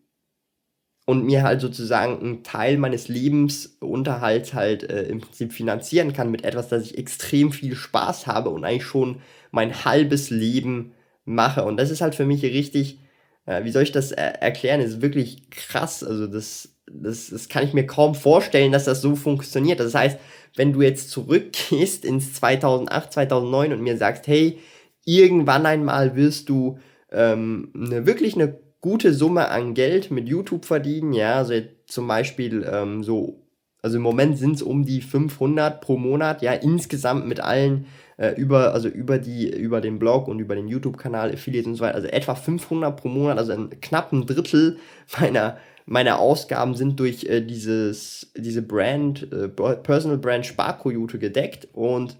und 1.04 1.24
mir 1.24 1.42
halt 1.42 1.60
sozusagen 1.60 2.20
einen 2.20 2.42
Teil 2.42 2.78
meines 2.78 3.08
Lebensunterhalts 3.08 4.54
halt 4.54 4.84
äh, 4.84 5.02
im 5.04 5.20
Prinzip 5.20 5.52
finanzieren 5.52 6.12
kann 6.14 6.30
mit 6.30 6.44
etwas, 6.44 6.68
das 6.68 6.84
ich 6.84 6.98
extrem 6.98 7.52
viel 7.52 7.74
Spaß 7.74 8.26
habe 8.26 8.48
und 8.50 8.64
eigentlich 8.64 8.84
schon 8.84 9.20
mein 9.50 9.84
halbes 9.84 10.30
Leben 10.30 10.92
mache. 11.30 11.64
Und 11.64 11.78
das 11.78 11.90
ist 11.90 12.00
halt 12.00 12.14
für 12.14 12.26
mich 12.26 12.42
richtig, 12.42 12.98
äh, 13.46 13.64
wie 13.64 13.70
soll 13.70 13.82
ich 13.82 13.92
das 13.92 14.12
er 14.12 14.42
erklären, 14.42 14.80
ist 14.80 15.02
wirklich 15.02 15.50
krass. 15.50 16.04
Also 16.04 16.26
das, 16.26 16.70
das, 16.90 17.30
das 17.30 17.48
kann 17.48 17.64
ich 17.64 17.72
mir 17.72 17.86
kaum 17.86 18.14
vorstellen, 18.14 18.72
dass 18.72 18.84
das 18.84 19.00
so 19.00 19.16
funktioniert. 19.16 19.80
Das 19.80 19.94
heißt, 19.94 20.18
wenn 20.56 20.72
du 20.72 20.82
jetzt 20.82 21.10
zurückgehst 21.10 22.04
ins 22.04 22.34
2008, 22.34 23.12
2009 23.12 23.72
und 23.72 23.82
mir 23.82 23.96
sagst, 23.96 24.26
hey, 24.26 24.58
irgendwann 25.04 25.66
einmal 25.66 26.16
wirst 26.16 26.48
du 26.48 26.78
ähm, 27.10 27.72
eine, 27.74 28.06
wirklich 28.06 28.34
eine 28.34 28.58
gute 28.80 29.12
Summe 29.12 29.48
an 29.48 29.74
Geld 29.74 30.10
mit 30.10 30.28
YouTube 30.28 30.64
verdienen, 30.64 31.12
ja, 31.12 31.36
also 31.36 31.54
zum 31.86 32.06
Beispiel 32.06 32.66
ähm, 32.70 33.02
so, 33.02 33.46
also 33.82 33.96
im 33.96 34.02
Moment 34.02 34.38
sind 34.38 34.56
es 34.56 34.62
um 34.62 34.84
die 34.84 35.02
500 35.02 35.80
pro 35.80 35.96
Monat, 35.96 36.42
ja, 36.42 36.52
insgesamt 36.52 37.26
mit 37.26 37.40
allen 37.40 37.86
äh, 38.20 38.34
über, 38.34 38.74
also 38.74 38.88
über 38.88 39.18
die, 39.18 39.48
über 39.48 39.80
den 39.80 39.98
Blog 39.98 40.28
und 40.28 40.40
über 40.40 40.54
den 40.54 40.68
YouTube-Kanal, 40.68 41.32
Affiliate 41.32 41.66
und 41.66 41.76
so 41.76 41.84
weiter, 41.84 41.94
also 41.94 42.08
etwa 42.08 42.34
500 42.34 42.94
pro 42.94 43.08
Monat, 43.08 43.38
also 43.38 43.52
ein 43.52 43.80
knappen 43.80 44.26
Drittel 44.26 44.76
meiner, 45.18 45.56
meiner 45.86 46.18
Ausgaben 46.18 46.74
sind 46.74 47.00
durch 47.00 47.24
äh, 47.24 47.40
dieses, 47.40 48.30
diese 48.36 48.60
Brand, 48.60 49.32
äh, 49.32 49.48
Personal 49.48 50.18
Brand 50.18 50.44
Sparkoyote 50.44 51.18
gedeckt 51.18 51.68
und 51.72 52.18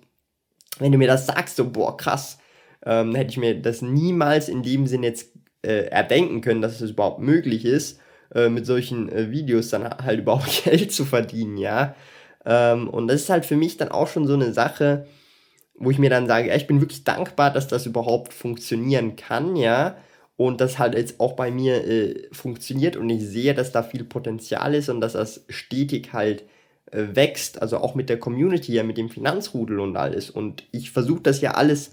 wenn 0.78 0.90
du 0.90 0.96
mir 0.96 1.08
das 1.08 1.26
sagst, 1.26 1.56
so, 1.56 1.68
boah, 1.68 1.98
krass, 1.98 2.38
ähm, 2.86 3.14
hätte 3.14 3.32
ich 3.32 3.36
mir 3.36 3.60
das 3.60 3.82
niemals 3.82 4.48
in 4.48 4.62
dem 4.62 4.86
Sinn 4.86 5.02
jetzt 5.02 5.32
äh, 5.60 5.88
erdenken 5.88 6.40
können, 6.40 6.62
dass 6.62 6.80
es 6.80 6.92
überhaupt 6.92 7.20
möglich 7.20 7.66
ist, 7.66 8.00
äh, 8.34 8.48
mit 8.48 8.64
solchen 8.64 9.12
äh, 9.12 9.30
Videos 9.30 9.68
dann 9.68 9.84
halt 9.84 10.20
überhaupt 10.20 10.62
Geld 10.64 10.92
zu 10.92 11.04
verdienen, 11.04 11.58
ja. 11.58 11.94
Ähm, 12.46 12.88
und 12.88 13.08
das 13.08 13.22
ist 13.22 13.28
halt 13.28 13.44
für 13.44 13.56
mich 13.56 13.76
dann 13.76 13.90
auch 13.90 14.08
schon 14.08 14.26
so 14.26 14.32
eine 14.32 14.54
Sache, 14.54 15.04
wo 15.80 15.90
ich 15.90 15.98
mir 15.98 16.10
dann 16.10 16.26
sage, 16.28 16.48
ja, 16.48 16.56
ich 16.56 16.66
bin 16.66 16.80
wirklich 16.80 17.04
dankbar, 17.04 17.52
dass 17.52 17.66
das 17.68 17.86
überhaupt 17.86 18.34
funktionieren 18.34 19.16
kann, 19.16 19.56
ja. 19.56 19.96
Und 20.36 20.60
das 20.60 20.78
halt 20.78 20.94
jetzt 20.94 21.20
auch 21.20 21.34
bei 21.34 21.50
mir 21.50 21.86
äh, 21.86 22.28
funktioniert 22.32 22.96
und 22.96 23.10
ich 23.10 23.22
sehe, 23.26 23.54
dass 23.54 23.72
da 23.72 23.82
viel 23.82 24.04
Potenzial 24.04 24.74
ist 24.74 24.88
und 24.88 25.00
dass 25.00 25.12
das 25.14 25.44
stetig 25.48 26.12
halt 26.12 26.44
äh, 26.92 27.08
wächst, 27.14 27.60
also 27.62 27.78
auch 27.78 27.94
mit 27.94 28.08
der 28.08 28.18
Community, 28.20 28.74
ja, 28.74 28.82
mit 28.84 28.98
dem 28.98 29.10
Finanzrudel 29.10 29.80
und 29.80 29.96
alles. 29.96 30.30
Und 30.30 30.64
ich 30.72 30.90
versuche 30.92 31.22
das 31.22 31.40
ja 31.40 31.52
alles 31.52 31.92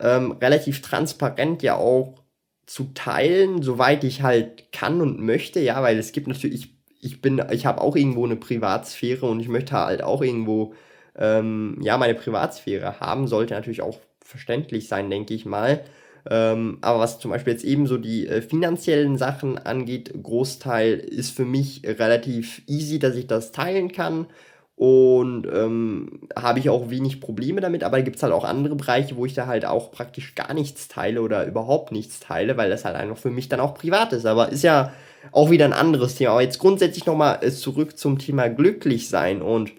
ähm, 0.00 0.32
relativ 0.32 0.82
transparent 0.82 1.62
ja 1.62 1.76
auch 1.76 2.22
zu 2.66 2.86
teilen, 2.94 3.62
soweit 3.62 4.04
ich 4.04 4.22
halt 4.22 4.72
kann 4.72 5.00
und 5.00 5.20
möchte, 5.20 5.60
ja, 5.60 5.82
weil 5.82 5.98
es 5.98 6.12
gibt 6.12 6.26
natürlich, 6.28 6.74
ich 7.00 7.20
bin, 7.22 7.42
ich 7.52 7.66
habe 7.66 7.80
auch 7.80 7.96
irgendwo 7.96 8.24
eine 8.24 8.36
Privatsphäre 8.36 9.26
und 9.26 9.40
ich 9.40 9.48
möchte 9.48 9.72
halt 9.74 10.02
auch 10.02 10.22
irgendwo, 10.22 10.74
ähm, 11.18 11.78
ja, 11.82 11.96
meine 11.98 12.14
Privatsphäre 12.14 13.00
haben, 13.00 13.28
sollte 13.28 13.54
natürlich 13.54 13.82
auch 13.82 13.98
verständlich 14.24 14.88
sein, 14.88 15.10
denke 15.10 15.34
ich 15.34 15.46
mal. 15.46 15.82
Ähm, 16.28 16.78
aber 16.80 16.98
was 16.98 17.20
zum 17.20 17.30
Beispiel 17.30 17.52
jetzt 17.52 17.64
eben 17.64 17.86
so 17.86 17.98
die 17.98 18.26
äh, 18.26 18.42
finanziellen 18.42 19.16
Sachen 19.16 19.58
angeht, 19.58 20.12
Großteil 20.22 20.94
ist 20.94 21.30
für 21.30 21.44
mich 21.44 21.82
relativ 21.84 22.62
easy, 22.66 22.98
dass 22.98 23.14
ich 23.14 23.26
das 23.26 23.52
teilen 23.52 23.92
kann. 23.92 24.26
Und 24.74 25.46
ähm, 25.46 26.28
habe 26.36 26.58
ich 26.58 26.68
auch 26.68 26.90
wenig 26.90 27.20
Probleme 27.22 27.62
damit, 27.62 27.82
aber 27.82 27.96
da 27.96 28.02
gibt 28.02 28.16
es 28.16 28.22
halt 28.22 28.34
auch 28.34 28.44
andere 28.44 28.76
Bereiche, 28.76 29.16
wo 29.16 29.24
ich 29.24 29.32
da 29.32 29.46
halt 29.46 29.64
auch 29.64 29.90
praktisch 29.90 30.34
gar 30.34 30.52
nichts 30.52 30.88
teile 30.88 31.22
oder 31.22 31.46
überhaupt 31.46 31.92
nichts 31.92 32.20
teile, 32.20 32.58
weil 32.58 32.68
das 32.68 32.84
halt 32.84 32.94
einfach 32.94 33.16
für 33.16 33.30
mich 33.30 33.48
dann 33.48 33.60
auch 33.60 33.72
privat 33.72 34.12
ist. 34.12 34.26
Aber 34.26 34.50
ist 34.50 34.64
ja 34.64 34.92
auch 35.32 35.50
wieder 35.50 35.64
ein 35.64 35.72
anderes 35.72 36.16
Thema. 36.16 36.32
Aber 36.32 36.42
jetzt 36.42 36.58
grundsätzlich 36.58 37.06
nochmal 37.06 37.38
äh, 37.40 37.50
zurück 37.50 37.96
zum 37.96 38.18
Thema 38.18 38.48
glücklich 38.48 39.08
sein. 39.08 39.40
Und 39.40 39.72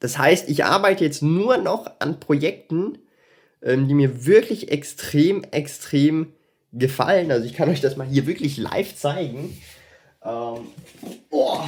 das 0.00 0.18
heißt, 0.18 0.48
ich 0.48 0.64
arbeite 0.64 1.04
jetzt 1.04 1.22
nur 1.22 1.56
noch 1.56 1.90
an 1.98 2.20
Projekten, 2.20 2.98
ähm, 3.62 3.88
die 3.88 3.94
mir 3.94 4.26
wirklich 4.26 4.70
extrem, 4.70 5.44
extrem 5.44 6.32
gefallen. 6.72 7.30
Also 7.30 7.46
ich 7.46 7.54
kann 7.54 7.68
euch 7.68 7.80
das 7.80 7.96
mal 7.96 8.06
hier 8.06 8.26
wirklich 8.26 8.56
live 8.56 8.94
zeigen. 8.94 9.60
Ähm, 10.24 10.68
oh, 11.30 11.60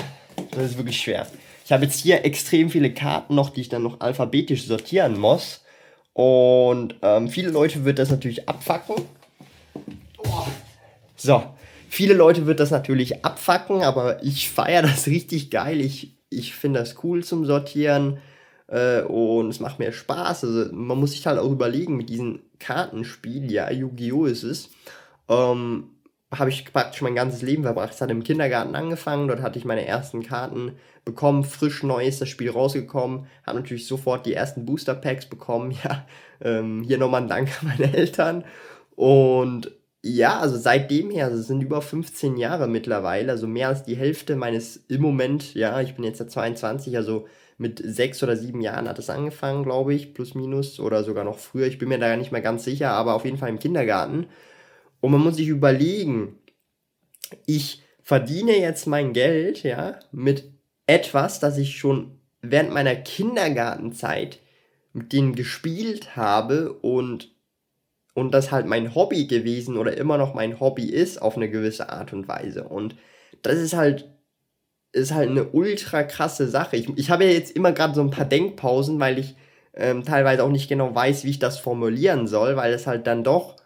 das 0.52 0.72
ist 0.72 0.76
wirklich 0.76 1.00
schwer. 1.00 1.26
Ich 1.64 1.72
habe 1.72 1.84
jetzt 1.84 2.00
hier 2.00 2.24
extrem 2.24 2.70
viele 2.70 2.92
Karten 2.92 3.34
noch, 3.34 3.50
die 3.50 3.62
ich 3.62 3.68
dann 3.68 3.82
noch 3.82 4.00
alphabetisch 4.00 4.66
sortieren 4.66 5.18
muss. 5.18 5.62
Und 6.12 6.96
ähm, 7.02 7.28
viele 7.28 7.50
Leute 7.50 7.84
wird 7.84 7.98
das 7.98 8.10
natürlich 8.10 8.48
abfacken. 8.48 8.96
Oh. 10.18 10.46
So, 11.16 11.42
viele 11.88 12.14
Leute 12.14 12.46
wird 12.46 12.60
das 12.60 12.70
natürlich 12.70 13.24
abfacken, 13.24 13.82
aber 13.82 14.22
ich 14.22 14.50
feiere 14.50 14.82
das 14.82 15.06
richtig 15.06 15.50
geil. 15.50 15.80
Ich, 15.80 16.16
ich 16.30 16.54
finde 16.54 16.80
das 16.80 16.96
cool 17.04 17.22
zum 17.22 17.44
Sortieren. 17.44 18.18
Äh, 18.68 19.02
und 19.02 19.50
es 19.50 19.60
macht 19.60 19.78
mir 19.78 19.92
Spaß. 19.92 20.44
Also 20.44 20.72
man 20.72 20.98
muss 20.98 21.12
sich 21.12 21.26
halt 21.26 21.38
auch 21.38 21.50
überlegen 21.50 21.96
mit 21.96 22.08
diesem 22.08 22.40
Kartenspiel, 22.58 23.50
ja, 23.50 23.70
Yu-Gi-Oh! 23.70 24.26
ist 24.26 24.44
es. 24.44 24.70
Ähm, 25.28 25.90
habe 26.32 26.50
ich 26.50 26.72
praktisch 26.72 27.02
mein 27.02 27.16
ganzes 27.16 27.42
Leben 27.42 27.64
verbracht. 27.64 27.92
Es 27.92 28.00
hat 28.00 28.10
im 28.10 28.22
Kindergarten 28.22 28.76
angefangen, 28.76 29.26
dort 29.26 29.42
hatte 29.42 29.58
ich 29.58 29.64
meine 29.64 29.84
ersten 29.84 30.22
Karten 30.22 30.76
bekommen, 31.04 31.42
frisch 31.42 31.82
neu 31.82 32.04
ist 32.04 32.20
das 32.20 32.28
Spiel 32.28 32.50
rausgekommen, 32.50 33.26
habe 33.44 33.58
natürlich 33.58 33.86
sofort 33.86 34.26
die 34.26 34.34
ersten 34.34 34.64
Booster 34.64 34.94
Packs 34.94 35.26
bekommen. 35.26 35.76
Ja, 35.84 36.06
ähm, 36.42 36.82
hier 36.82 36.98
nochmal 36.98 37.22
ein 37.22 37.28
Dank 37.28 37.48
an 37.60 37.68
meine 37.68 37.92
Eltern. 37.92 38.44
Und 38.94 39.72
ja, 40.02 40.38
also 40.40 40.56
seitdem 40.56 41.10
her, 41.10 41.26
also 41.26 41.38
es 41.38 41.46
sind 41.46 41.62
über 41.62 41.82
15 41.82 42.36
Jahre 42.36 42.68
mittlerweile, 42.68 43.32
also 43.32 43.46
mehr 43.46 43.68
als 43.68 43.84
die 43.84 43.96
Hälfte 43.96 44.36
meines 44.36 44.76
im 44.88 45.02
Moment, 45.02 45.54
ja, 45.54 45.80
ich 45.80 45.94
bin 45.94 46.04
jetzt 46.04 46.20
ja 46.20 46.26
22, 46.26 46.96
also 46.96 47.26
mit 47.58 47.82
sechs 47.84 48.22
oder 48.22 48.36
sieben 48.36 48.62
Jahren 48.62 48.88
hat 48.88 48.98
es 48.98 49.10
angefangen, 49.10 49.62
glaube 49.64 49.92
ich, 49.92 50.14
plus 50.14 50.34
minus 50.34 50.80
oder 50.80 51.04
sogar 51.04 51.24
noch 51.24 51.38
früher. 51.38 51.66
Ich 51.66 51.76
bin 51.76 51.90
mir 51.90 51.98
da 51.98 52.16
nicht 52.16 52.32
mehr 52.32 52.40
ganz 52.40 52.64
sicher, 52.64 52.92
aber 52.92 53.14
auf 53.14 53.26
jeden 53.26 53.36
Fall 53.36 53.50
im 53.50 53.58
Kindergarten. 53.58 54.28
Und 55.00 55.12
man 55.12 55.20
muss 55.20 55.36
sich 55.36 55.48
überlegen, 55.48 56.38
ich 57.44 57.82
verdiene 58.02 58.58
jetzt 58.58 58.86
mein 58.86 59.12
Geld, 59.12 59.62
ja, 59.62 59.98
mit 60.10 60.50
etwas, 60.86 61.38
das 61.38 61.58
ich 61.58 61.76
schon 61.78 62.18
während 62.40 62.72
meiner 62.72 62.96
Kindergartenzeit 62.96 64.40
mit 64.92 65.12
denen 65.12 65.34
gespielt 65.34 66.16
habe 66.16 66.72
und 66.72 67.34
und 68.14 68.32
das 68.32 68.50
halt 68.50 68.66
mein 68.66 68.94
Hobby 68.94 69.26
gewesen 69.26 69.76
oder 69.76 69.96
immer 69.96 70.18
noch 70.18 70.34
mein 70.34 70.60
Hobby 70.60 70.86
ist 70.86 71.20
auf 71.22 71.36
eine 71.36 71.50
gewisse 71.50 71.90
Art 71.90 72.12
und 72.12 72.28
Weise. 72.28 72.64
Und 72.64 72.96
das 73.42 73.58
ist 73.58 73.74
halt 73.74 74.08
ist 74.92 75.14
halt 75.14 75.30
eine 75.30 75.44
ultra 75.44 76.02
krasse 76.02 76.48
Sache. 76.48 76.76
Ich, 76.76 76.88
ich 76.96 77.10
habe 77.10 77.24
ja 77.24 77.30
jetzt 77.30 77.54
immer 77.54 77.72
gerade 77.72 77.94
so 77.94 78.00
ein 78.00 78.10
paar 78.10 78.24
Denkpausen, 78.24 78.98
weil 78.98 79.18
ich 79.18 79.36
ähm, 79.74 80.04
teilweise 80.04 80.42
auch 80.42 80.50
nicht 80.50 80.68
genau 80.68 80.94
weiß, 80.94 81.24
wie 81.24 81.30
ich 81.30 81.38
das 81.38 81.58
formulieren 81.58 82.26
soll, 82.26 82.56
weil 82.56 82.72
es 82.72 82.86
halt 82.86 83.06
dann 83.06 83.22
doch 83.22 83.56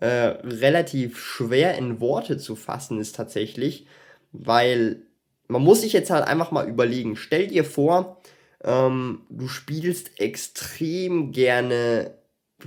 äh, 0.00 0.06
relativ 0.06 1.18
schwer 1.18 1.78
in 1.78 2.00
Worte 2.00 2.38
zu 2.38 2.56
fassen 2.56 2.98
ist 2.98 3.14
tatsächlich, 3.14 3.86
weil 4.32 5.02
man 5.46 5.62
muss 5.62 5.82
sich 5.82 5.92
jetzt 5.92 6.10
halt 6.10 6.26
einfach 6.26 6.50
mal 6.50 6.68
überlegen. 6.68 7.16
Stell 7.16 7.46
dir 7.46 7.64
vor, 7.64 8.20
ähm, 8.64 9.22
du 9.28 9.46
spielst 9.46 10.20
extrem 10.20 11.30
gerne 11.30 12.14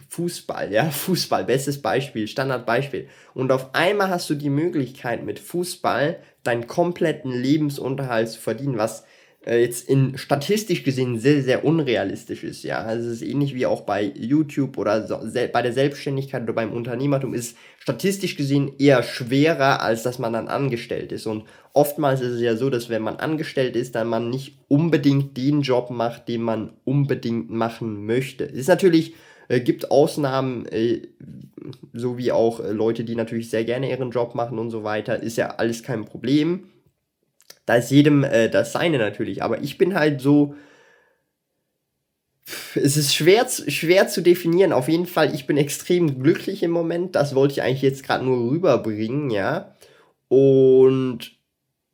Fußball, 0.09 0.71
ja, 0.71 0.89
Fußball, 0.89 1.45
bestes 1.45 1.81
Beispiel, 1.81 2.27
Standardbeispiel. 2.27 3.07
Und 3.33 3.51
auf 3.51 3.73
einmal 3.73 4.09
hast 4.09 4.29
du 4.29 4.35
die 4.35 4.49
Möglichkeit, 4.49 5.25
mit 5.25 5.39
Fußball 5.39 6.19
deinen 6.43 6.67
kompletten 6.67 7.31
Lebensunterhalt 7.31 8.29
zu 8.29 8.39
verdienen, 8.39 8.77
was 8.77 9.05
äh, 9.45 9.61
jetzt 9.61 9.87
in 9.87 10.17
statistisch 10.17 10.83
gesehen 10.83 11.19
sehr, 11.19 11.41
sehr 11.41 11.63
unrealistisch 11.63 12.43
ist, 12.43 12.63
ja. 12.63 12.79
Also 12.79 13.07
es 13.09 13.21
ist 13.21 13.29
ähnlich 13.29 13.55
wie 13.55 13.65
auch 13.65 13.81
bei 13.81 14.03
YouTube 14.03 14.77
oder 14.77 15.07
so, 15.07 15.19
bei 15.33 15.61
der 15.61 15.73
Selbstständigkeit 15.73 16.43
oder 16.43 16.53
beim 16.53 16.73
Unternehmertum 16.73 17.33
ist 17.33 17.55
statistisch 17.79 18.35
gesehen 18.35 18.73
eher 18.77 19.03
schwerer, 19.03 19.81
als 19.81 20.03
dass 20.03 20.19
man 20.19 20.33
dann 20.33 20.49
angestellt 20.49 21.11
ist. 21.13 21.27
Und 21.27 21.45
oftmals 21.73 22.19
ist 22.19 22.33
es 22.33 22.41
ja 22.41 22.57
so, 22.57 22.69
dass 22.69 22.89
wenn 22.89 23.01
man 23.01 23.17
angestellt 23.17 23.75
ist, 23.77 23.95
dann 23.95 24.07
man 24.07 24.29
nicht 24.29 24.59
unbedingt 24.67 25.37
den 25.37 25.61
Job 25.61 25.91
macht, 25.91 26.27
den 26.27 26.41
man 26.41 26.73
unbedingt 26.83 27.49
machen 27.49 28.05
möchte. 28.05 28.43
Es 28.43 28.57
ist 28.57 28.67
natürlich 28.67 29.13
äh, 29.47 29.59
gibt 29.61 29.91
Ausnahmen, 29.91 30.65
äh, 30.67 31.07
so 31.93 32.17
wie 32.17 32.31
auch 32.31 32.59
äh, 32.59 32.71
Leute, 32.71 33.03
die 33.03 33.15
natürlich 33.15 33.49
sehr 33.49 33.65
gerne 33.65 33.89
ihren 33.89 34.11
Job 34.11 34.35
machen 34.35 34.59
und 34.59 34.69
so 34.69 34.83
weiter. 34.83 35.21
Ist 35.21 35.37
ja 35.37 35.55
alles 35.55 35.83
kein 35.83 36.05
Problem. 36.05 36.69
Da 37.65 37.75
ist 37.75 37.91
jedem 37.91 38.23
äh, 38.23 38.49
das 38.49 38.71
Seine 38.71 38.97
natürlich. 38.97 39.43
Aber 39.43 39.61
ich 39.61 39.77
bin 39.77 39.95
halt 39.95 40.21
so. 40.21 40.55
Es 42.75 42.95
ist 42.95 43.13
schwer, 43.13 43.45
schwer 43.49 44.07
zu 44.07 44.21
definieren. 44.21 44.71
Auf 44.71 44.87
jeden 44.87 45.05
Fall, 45.05 45.35
ich 45.35 45.47
bin 45.47 45.57
extrem 45.57 46.23
glücklich 46.23 46.63
im 46.63 46.71
Moment. 46.71 47.15
Das 47.15 47.35
wollte 47.35 47.53
ich 47.53 47.61
eigentlich 47.61 47.81
jetzt 47.81 48.03
gerade 48.03 48.23
nur 48.23 48.51
rüberbringen, 48.51 49.31
ja. 49.31 49.75
Und 50.29 51.33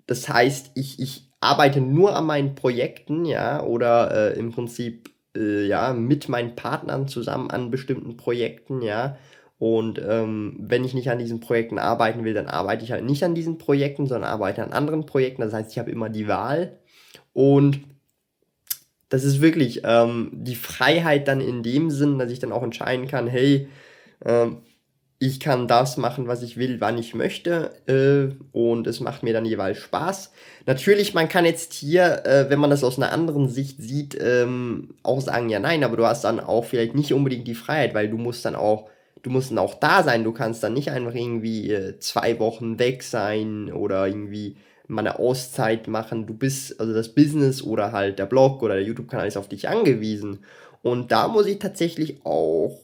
das 0.05 0.29
heißt, 0.29 0.72
ich, 0.75 1.00
ich 1.00 1.31
arbeite 1.39 1.81
nur 1.81 2.15
an 2.15 2.25
meinen 2.25 2.53
Projekten, 2.53 3.25
ja, 3.25 3.63
oder 3.63 4.33
äh, 4.36 4.39
im 4.39 4.51
Prinzip 4.51 5.10
äh, 5.36 5.66
ja, 5.66 5.94
mit 5.94 6.30
meinen 6.30 6.56
Partnern 6.56 7.08
zusammen 7.08 7.52
an 7.52 7.72
bestimmten 7.72 8.18
Projekten, 8.18 8.82
ja. 8.82 9.18
Und 9.60 10.02
ähm, 10.06 10.58
wenn 10.60 10.84
ich 10.84 10.94
nicht 10.94 11.10
an 11.10 11.20
diesen 11.20 11.40
Projekten 11.40 11.80
arbeiten 11.80 12.25
will, 12.25 12.34
dann 12.34 12.48
arbeite 12.48 12.84
ich 12.84 12.92
halt 12.92 13.06
nicht 13.06 13.24
an 13.24 13.36
diesen 13.36 13.58
Projekten, 13.58 14.08
sondern 14.08 14.30
arbeite 14.30 14.63
an 14.63 14.74
anderen 14.74 15.06
Projekten. 15.06 15.42
Das 15.42 15.54
heißt, 15.54 15.72
ich 15.72 15.80
habe 15.80 15.92
immer 15.92 16.10
die 16.10 16.28
Wahl. 16.28 16.80
Und 17.32 17.80
das 19.08 19.24
ist 19.24 19.42
wirklich 19.42 19.82
ähm, 19.86 20.32
die 20.34 20.56
Freiheit 20.56 21.28
dann 21.28 21.40
in 21.40 21.63
dem 21.63 21.92
Sinn, 21.92 22.20
dass 22.20 22.32
ich 22.32 22.40
dann 22.40 22.52
auch 22.52 22.63
entscheiden 22.63 23.08
kann, 23.08 23.28
hey, 23.28 23.70
ähm, 24.25 24.58
ich 25.24 25.39
kann 25.39 25.70
das 25.70 25.96
machen, 25.96 26.27
was 26.27 26.44
ich 26.44 26.58
will, 26.58 26.82
wann 26.82 26.98
ich 26.98 27.15
möchte 27.15 27.72
äh, 27.88 28.36
und 28.51 28.88
es 28.88 29.00
macht 29.00 29.24
mir 29.24 29.32
dann 29.32 29.46
jeweils 29.46 29.77
Spaß. 29.77 30.34
Natürlich, 30.65 31.13
man 31.13 31.30
kann 31.30 31.46
jetzt 31.46 31.72
hier, 31.72 32.25
äh, 32.25 32.50
wenn 32.50 32.60
man 32.60 32.70
das 32.70 32.84
aus 32.84 32.98
einer 32.98 33.13
anderen 33.13 33.48
Sicht 33.48 33.82
sieht, 33.82 34.18
ähm, 34.20 34.96
auch 35.01 35.22
sagen, 35.22 35.48
ja 35.48 35.60
nein, 35.60 35.86
aber 35.86 35.96
du 35.96 36.06
hast 36.06 36.25
dann 36.25 36.42
auch 36.42 36.65
vielleicht 36.65 36.94
nicht 36.94 37.13
unbedingt 37.13 37.48
die 37.48 37.56
Freiheit, 37.56 37.94
weil 37.94 38.10
du 38.10 38.18
musst 38.18 38.44
dann 38.44 38.56
auch, 38.56 38.89
du 39.22 39.30
musst 39.30 39.50
dann 39.50 39.60
auch 39.60 39.75
da 39.75 40.03
sein, 40.03 40.25
du 40.25 40.34
kannst 40.34 40.62
dann 40.62 40.74
nicht 40.74 40.92
einfach 40.92 41.15
irgendwie 41.15 41.72
äh, 41.72 41.98
zwei 42.00 42.38
Wochen 42.39 42.77
weg 42.77 43.01
sein 43.01 43.72
oder 43.72 44.06
irgendwie 44.06 44.58
mal 44.88 45.08
eine 45.08 45.20
Auszeit 45.20 45.88
machen. 45.88 46.27
Du 46.27 46.34
bist, 46.34 46.82
also 46.82 46.94
das 46.94 47.15
Business 47.15 47.62
oder 47.62 47.94
halt 47.94 48.20
der 48.20 48.25
Blog 48.25 48.62
oder 48.62 48.75
der 48.75 48.84
YouTube-Kanal 48.84 49.27
ist 49.27 49.38
auf 49.38 49.48
dich 49.48 49.70
angewiesen. 49.70 50.39
Und 50.82 51.13
da 51.13 51.30
muss 51.30 51.46
ich 51.48 51.60
tatsächlich 51.60 52.25
auch 52.25 52.83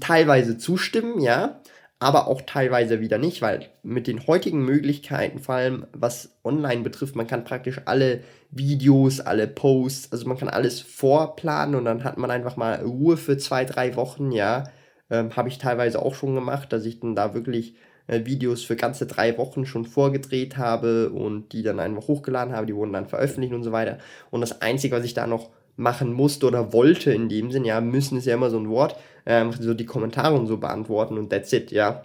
teilweise 0.00 0.58
zustimmen, 0.58 1.20
ja, 1.20 1.60
aber 1.98 2.26
auch 2.28 2.42
teilweise 2.42 3.00
wieder 3.00 3.18
nicht, 3.18 3.40
weil 3.40 3.68
mit 3.82 4.06
den 4.06 4.26
heutigen 4.26 4.64
Möglichkeiten, 4.64 5.38
vor 5.38 5.54
allem 5.54 5.86
was 5.92 6.36
online 6.44 6.82
betrifft, 6.82 7.16
man 7.16 7.26
kann 7.26 7.44
praktisch 7.44 7.80
alle 7.86 8.20
Videos, 8.50 9.20
alle 9.20 9.46
Posts, 9.46 10.12
also 10.12 10.28
man 10.28 10.38
kann 10.38 10.48
alles 10.48 10.80
vorplanen 10.80 11.74
und 11.74 11.84
dann 11.84 12.04
hat 12.04 12.18
man 12.18 12.30
einfach 12.30 12.56
mal 12.56 12.76
Ruhe 12.82 13.16
für 13.16 13.38
zwei, 13.38 13.64
drei 13.64 13.96
Wochen, 13.96 14.32
ja. 14.32 14.64
Ähm, 15.10 15.36
Habe 15.36 15.48
ich 15.48 15.58
teilweise 15.58 16.00
auch 16.00 16.14
schon 16.14 16.34
gemacht, 16.34 16.72
dass 16.72 16.84
ich 16.84 17.00
dann 17.00 17.14
da 17.14 17.34
wirklich 17.34 17.76
äh, 18.06 18.24
Videos 18.24 18.62
für 18.64 18.76
ganze 18.76 19.06
drei 19.06 19.36
Wochen 19.38 19.66
schon 19.66 19.84
vorgedreht 19.86 20.56
habe 20.56 21.10
und 21.10 21.52
die 21.52 21.62
dann 21.62 21.80
einfach 21.80 22.08
hochgeladen 22.08 22.54
habe, 22.54 22.66
die 22.66 22.74
wurden 22.74 22.92
dann 22.92 23.06
veröffentlicht 23.06 23.54
und 23.54 23.62
so 23.62 23.72
weiter. 23.72 23.98
Und 24.30 24.40
das 24.40 24.60
Einzige, 24.62 24.96
was 24.96 25.04
ich 25.04 25.14
da 25.14 25.26
noch 25.26 25.50
machen 25.76 26.12
musste 26.12 26.46
oder 26.46 26.72
wollte 26.72 27.12
in 27.12 27.28
dem 27.28 27.50
Sinn, 27.50 27.64
ja, 27.64 27.80
müssen 27.80 28.18
ist 28.18 28.26
ja 28.26 28.34
immer 28.34 28.50
so 28.50 28.58
ein 28.58 28.68
Wort, 28.68 28.96
ähm, 29.26 29.52
so 29.52 29.74
die 29.74 29.86
Kommentare 29.86 30.34
und 30.34 30.46
so 30.46 30.58
beantworten 30.58 31.18
und 31.18 31.30
that's 31.30 31.52
it, 31.52 31.72
ja. 31.72 32.04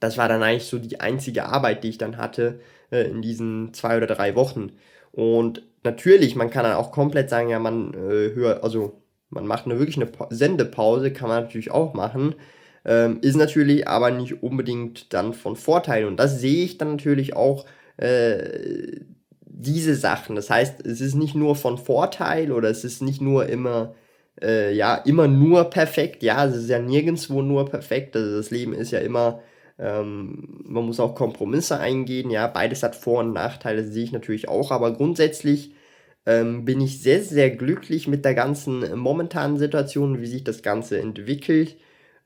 Das 0.00 0.18
war 0.18 0.28
dann 0.28 0.42
eigentlich 0.42 0.66
so 0.66 0.78
die 0.78 1.00
einzige 1.00 1.46
Arbeit, 1.46 1.84
die 1.84 1.88
ich 1.90 1.98
dann 1.98 2.18
hatte 2.18 2.60
äh, 2.90 3.08
in 3.08 3.22
diesen 3.22 3.72
zwei 3.72 3.96
oder 3.96 4.06
drei 4.06 4.34
Wochen. 4.34 4.72
Und 5.12 5.62
natürlich, 5.84 6.36
man 6.36 6.50
kann 6.50 6.64
dann 6.64 6.74
auch 6.74 6.92
komplett 6.92 7.30
sagen, 7.30 7.48
ja, 7.48 7.58
man 7.58 7.94
äh, 7.94 8.34
hört, 8.34 8.62
also 8.62 9.00
man 9.30 9.46
macht 9.46 9.66
eine 9.66 9.78
wirklich 9.78 9.96
eine 9.96 10.06
pa 10.06 10.28
Sendepause, 10.30 11.12
kann 11.12 11.28
man 11.28 11.44
natürlich 11.44 11.70
auch 11.70 11.94
machen. 11.94 12.34
Ähm, 12.84 13.18
ist 13.22 13.36
natürlich 13.36 13.88
aber 13.88 14.10
nicht 14.10 14.42
unbedingt 14.42 15.12
dann 15.12 15.32
von 15.34 15.56
Vorteil. 15.56 16.04
Und 16.06 16.18
das 16.18 16.40
sehe 16.40 16.64
ich 16.64 16.78
dann 16.78 16.92
natürlich 16.92 17.34
auch 17.34 17.66
äh, 17.96 19.00
diese 19.58 19.94
Sachen. 19.94 20.36
Das 20.36 20.50
heißt, 20.50 20.86
es 20.86 21.00
ist 21.00 21.14
nicht 21.14 21.34
nur 21.34 21.56
von 21.56 21.78
Vorteil 21.78 22.52
oder 22.52 22.68
es 22.70 22.84
ist 22.84 23.02
nicht 23.02 23.20
nur 23.22 23.46
immer, 23.46 23.94
äh, 24.42 24.74
ja, 24.74 24.96
immer 24.96 25.28
nur 25.28 25.64
perfekt. 25.70 26.22
Ja, 26.22 26.44
es 26.46 26.56
ist 26.56 26.68
ja 26.68 26.78
nirgendwo 26.78 27.42
nur 27.42 27.66
perfekt. 27.66 28.16
Also 28.16 28.36
das 28.36 28.50
Leben 28.50 28.74
ist 28.74 28.90
ja 28.92 29.00
immer, 29.00 29.40
ähm, 29.78 30.62
man 30.64 30.84
muss 30.84 31.00
auch 31.00 31.14
Kompromisse 31.14 31.78
eingehen. 31.80 32.30
Ja, 32.30 32.46
beides 32.48 32.82
hat 32.82 32.96
Vor- 32.96 33.20
und 33.20 33.32
Nachteile, 33.32 33.84
sehe 33.84 34.04
ich 34.04 34.12
natürlich 34.12 34.48
auch. 34.48 34.70
Aber 34.70 34.92
grundsätzlich 34.92 35.72
ähm, 36.26 36.64
bin 36.66 36.80
ich 36.80 37.00
sehr, 37.02 37.22
sehr 37.22 37.50
glücklich 37.50 38.08
mit 38.08 38.24
der 38.24 38.34
ganzen 38.34 38.98
momentanen 38.98 39.56
Situation, 39.58 40.20
wie 40.20 40.26
sich 40.26 40.44
das 40.44 40.62
Ganze 40.62 41.00
entwickelt. 41.00 41.76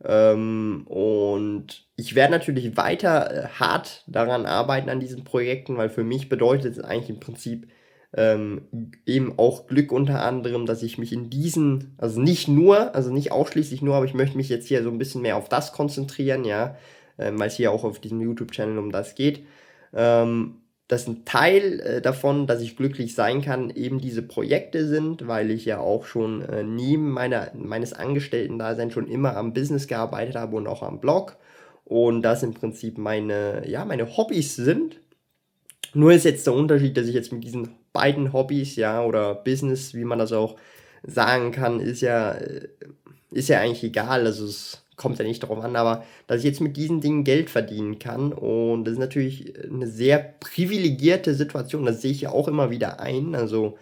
Ähm, 0.04 0.87
und 0.87 1.87
ich 1.97 2.14
werde 2.14 2.33
natürlich 2.33 2.76
weiter 2.76 3.30
äh, 3.30 3.49
hart 3.49 4.04
daran 4.07 4.47
arbeiten 4.47 4.88
an 4.88 5.00
diesen 5.00 5.25
Projekten, 5.25 5.76
weil 5.76 5.90
für 5.90 6.04
mich 6.04 6.28
bedeutet 6.28 6.78
es 6.78 6.85
eigentlich 6.85 7.11
im 7.11 7.21
Prinzip 7.21 7.69
ähm, 8.16 8.62
eben 9.07 9.38
auch 9.38 9.66
Glück 9.66 9.92
unter 9.92 10.23
anderem, 10.23 10.66
dass 10.66 10.83
ich 10.83 10.99
mich 10.99 11.12
in 11.12 11.30
diesen, 11.30 11.95
also 11.99 12.21
nicht 12.21 12.49
nur, 12.49 12.95
also 12.95 13.12
nicht 13.12 13.30
ausschließlich 13.30 13.83
nur, 13.83 13.95
aber 13.95 14.07
ich 14.07 14.14
möchte 14.14 14.37
mich 14.37 14.49
jetzt 14.49 14.66
hier 14.66 14.83
so 14.83 14.90
ein 14.90 14.99
bisschen 14.99 15.23
mehr 15.23 15.37
auf 15.37 15.49
das 15.49 15.73
konzentrieren, 15.73 16.45
ja, 16.45 16.76
ähm, 17.19 17.38
weil 17.38 17.49
es 17.49 17.57
hier 17.57 17.71
auch 17.71 17.85
auf 17.85 18.00
diesem 18.00 18.21
YouTube-Channel 18.21 18.78
um 18.78 18.90
das 18.90 19.14
geht. 19.14 19.45
Ähm, 19.92 20.60
dass 20.91 21.07
ein 21.07 21.25
Teil 21.25 21.79
äh, 21.81 22.03
davon, 22.03 22.49
dass 22.49 22.61
ich 22.61 22.77
glücklich 22.77 23.15
sein 23.15 23.43
kann, 23.43 23.71
eben 23.71 24.01
diese 24.01 24.23
Projekte 24.23 24.89
sind, 24.89 25.29
weil 25.29 25.53
ich 25.53 25.65
ja 25.65 25.79
auch 25.79 26.05
schon 26.05 26.43
äh, 26.43 26.65
neben 26.65 27.13
meiner, 27.13 27.53
meines 27.55 27.93
Angestellten-Daseins 27.93 28.93
schon 28.93 29.07
immer 29.07 29.37
am 29.37 29.53
Business 29.53 29.87
gearbeitet 29.87 30.35
habe 30.35 30.57
und 30.57 30.67
auch 30.67 30.83
am 30.83 31.01
Blog. 31.01 31.37
Und 31.85 32.23
das 32.23 32.43
im 32.43 32.55
Prinzip 32.55 32.99
meine, 32.99 33.69
ja, 33.69 33.85
meine 33.85 34.17
Hobbys 34.17 34.57
sind. 34.57 35.01
Nur 35.95 36.13
ist 36.13 36.25
jetzt 36.25 36.49
der 36.49 36.55
Unterschied, 36.55 36.97
dass 36.97 37.07
ich 37.07 37.15
jetzt 37.15 37.33
mit 37.33 37.45
diesen 37.45 37.71
beiden 37.93 38.33
Hobbys, 38.33 38.75
ja, 38.75 39.05
oder 39.05 39.37
Business, 39.37 39.95
wie 39.95 40.05
man 40.05 40.19
das 40.19 40.33
auch 40.33 40.57
sagen 41.05 41.53
kann, 41.53 41.79
ist 41.79 42.01
ja, 42.01 42.33
äh, 42.33 42.69
ist 43.31 43.49
ja 43.49 43.61
eigentlich 43.61 43.85
egal. 43.85 44.27
Also 44.27 44.45
es 44.45 44.85
kommt 45.00 45.19
ja 45.19 45.25
nicht 45.25 45.42
darauf 45.42 45.64
an, 45.64 45.76
aber 45.76 46.04
dass 46.26 46.40
ich 46.40 46.45
jetzt 46.45 46.61
mit 46.61 46.76
diesen 46.76 47.00
Dingen 47.00 47.25
Geld 47.25 47.49
verdienen 47.49 47.99
kann 47.99 48.35
und 48.35 48.85
das 48.85 48.92
ist 48.92 48.99
natürlich 48.99 49.54
eine 49.64 49.87
sehr 49.87 50.19
privilegierte 50.19 51.35
Situation, 51.35 51.87
das 51.87 52.02
sehe 52.02 52.11
ich 52.11 52.21
ja 52.21 52.30
auch 52.30 52.49
immer 52.49 52.71
wieder 52.71 53.00
ein, 53.00 53.35
also 53.35 53.78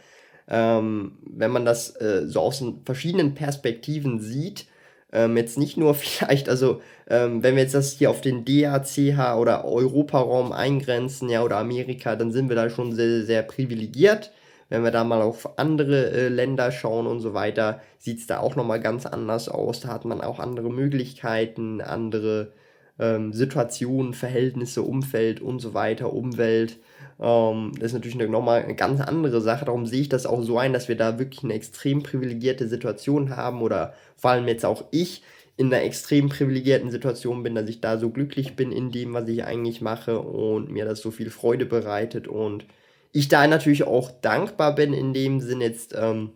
ähm, 0.47 1.19
wenn 1.23 1.51
man 1.51 1.65
das 1.65 1.97
äh, 1.97 2.27
so 2.27 2.41
aus 2.41 2.65
verschiedenen 2.85 3.35
Perspektiven 3.35 4.21
sieht, 4.21 4.67
ähm, 5.13 5.37
jetzt 5.37 5.59
nicht 5.59 5.77
nur 5.77 5.95
vielleicht, 5.97 6.49
also 6.49 6.81
ähm, 7.09 7.43
wenn 7.43 7.57
wir 7.57 7.63
jetzt 7.63 7.75
das 7.75 7.93
hier 7.93 8.11
auf 8.11 8.21
den 8.21 8.45
DACH 8.45 9.37
oder 9.37 9.65
Europaraum 9.65 10.53
eingrenzen, 10.53 11.29
ja, 11.29 11.43
oder 11.43 11.57
Amerika, 11.57 12.15
dann 12.15 12.31
sind 12.31 12.49
wir 12.49 12.57
da 12.57 12.71
schon 12.71 12.95
sehr, 12.95 13.25
sehr 13.25 13.43
privilegiert. 13.43 14.31
Wenn 14.69 14.85
wir 14.85 14.91
da 14.91 15.05
mal 15.05 15.23
auf 15.23 15.59
andere 15.59 16.11
äh, 16.11 16.29
Länder 16.29 16.71
schauen 16.73 17.07
und 17.07 17.21
so 17.21 17.35
weiter, 17.35 17.81
sieht 17.99 18.19
es 18.19 18.27
da 18.27 18.41
auch 18.41 18.57
nochmal 18.57 18.81
ganz 18.81 19.07
anders 19.07 19.49
aus. 19.49 19.81
Da 19.81 19.89
hat 19.89 20.05
man 20.05 20.21
auch 20.21 20.39
andere 20.39 20.71
Möglichkeiten, 20.71 21.81
andere 21.81 22.53
ähm, 22.99 23.33
Situationen, 23.33 24.13
Verhältnisse, 24.15 24.83
Umfeld 24.83 25.41
und 25.41 25.61
so 25.61 25.75
weiter, 25.75 26.13
Umwelt. 26.13 26.79
Ähm, 27.21 27.73
das 27.79 27.89
ist 27.89 27.95
natürlich 27.95 28.19
nochmal 28.19 28.63
eine 28.63 28.75
ganz 28.75 29.01
andere 29.01 29.41
Sache. 29.41 29.65
Darum 29.65 29.87
sehe 29.87 30.03
ich 30.03 30.09
das 30.09 30.27
auch 30.27 30.43
so 30.43 30.59
ein, 30.59 30.73
dass 30.73 30.89
wir 30.89 30.97
da 30.97 31.19
wirklich 31.19 31.45
eine 31.45 31.55
extrem 31.55 32.03
privilegierte 32.03 32.69
Situation 32.69 33.37
haben 33.37 33.63
oder 33.63 33.95
vor 34.17 34.33
allem 34.33 34.49
jetzt 34.49 34.65
auch 34.65 34.85
ich 34.91 35.23
in 35.57 35.73
einer 35.73 35.83
extrem 35.83 36.29
privilegierten 36.29 36.91
Situation 36.91 37.43
bin, 37.43 37.57
dass 37.57 37.69
ich 37.69 37.81
da 37.81 37.99
so 37.99 38.11
glücklich 38.11 38.55
bin 38.55 38.71
in 38.71 38.93
dem, 38.93 39.13
was 39.13 39.29
ich 39.29 39.45
eigentlich 39.45 39.81
mache 39.81 40.21
und 40.21 40.71
mir 40.71 40.85
das 40.85 41.01
so 41.01 41.11
viel 41.11 41.31
Freude 41.31 41.67
bereitet 41.67 42.29
und 42.29 42.65
ich 43.13 43.29
da 43.29 43.47
natürlich 43.47 43.85
auch 43.85 44.11
dankbar 44.11 44.75
bin 44.75 44.93
in 44.93 45.13
dem 45.13 45.41
Sinn 45.41 45.61
jetzt, 45.61 45.95
ähm, 45.99 46.33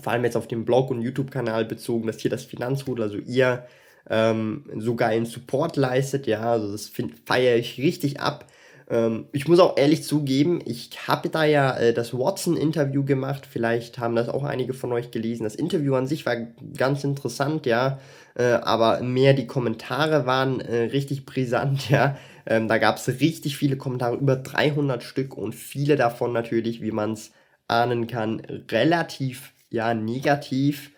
vor 0.00 0.12
allem 0.12 0.24
jetzt 0.24 0.36
auf 0.36 0.48
dem 0.48 0.64
Blog 0.64 0.90
und 0.90 1.02
YouTube-Kanal 1.02 1.64
bezogen, 1.64 2.06
dass 2.06 2.20
hier 2.20 2.30
das 2.30 2.44
Finanzrudel, 2.44 3.04
also 3.04 3.18
ihr 3.18 3.66
ähm, 4.08 4.64
sogar 4.76 5.08
einen 5.08 5.26
Support 5.26 5.76
leistet, 5.76 6.26
ja, 6.26 6.52
also 6.52 6.72
das 6.72 6.90
feiere 7.26 7.56
ich 7.56 7.78
richtig 7.78 8.20
ab. 8.20 8.46
Ähm, 8.90 9.26
ich 9.32 9.46
muss 9.46 9.60
auch 9.60 9.76
ehrlich 9.76 10.02
zugeben, 10.02 10.60
ich 10.64 10.90
habe 11.06 11.28
da 11.28 11.44
ja 11.44 11.76
äh, 11.76 11.94
das 11.94 12.12
Watson-Interview 12.12 13.04
gemacht, 13.04 13.46
vielleicht 13.48 13.98
haben 13.98 14.16
das 14.16 14.28
auch 14.28 14.42
einige 14.42 14.74
von 14.74 14.92
euch 14.92 15.12
gelesen. 15.12 15.44
Das 15.44 15.54
Interview 15.54 15.94
an 15.94 16.08
sich 16.08 16.26
war 16.26 16.36
ganz 16.76 17.04
interessant, 17.04 17.66
ja, 17.66 18.00
äh, 18.34 18.44
aber 18.44 19.00
mehr 19.00 19.32
die 19.34 19.46
Kommentare 19.46 20.26
waren 20.26 20.60
äh, 20.60 20.82
richtig 20.84 21.24
brisant, 21.24 21.88
ja. 21.90 22.16
Ähm, 22.46 22.68
da 22.68 22.78
gab 22.78 22.96
es 22.96 23.06
richtig 23.20 23.56
viele 23.56 23.76
Kommentare, 23.76 24.16
über 24.16 24.36
300 24.36 25.02
Stück 25.04 25.36
und 25.36 25.54
viele 25.54 25.94
davon 25.96 26.32
natürlich, 26.32 26.82
wie 26.82 26.90
man 26.90 27.12
es 27.12 27.32
ahnen 27.68 28.08
kann, 28.08 28.40
relativ 28.70 29.52
ja 29.70 29.94
negativ. 29.94 30.90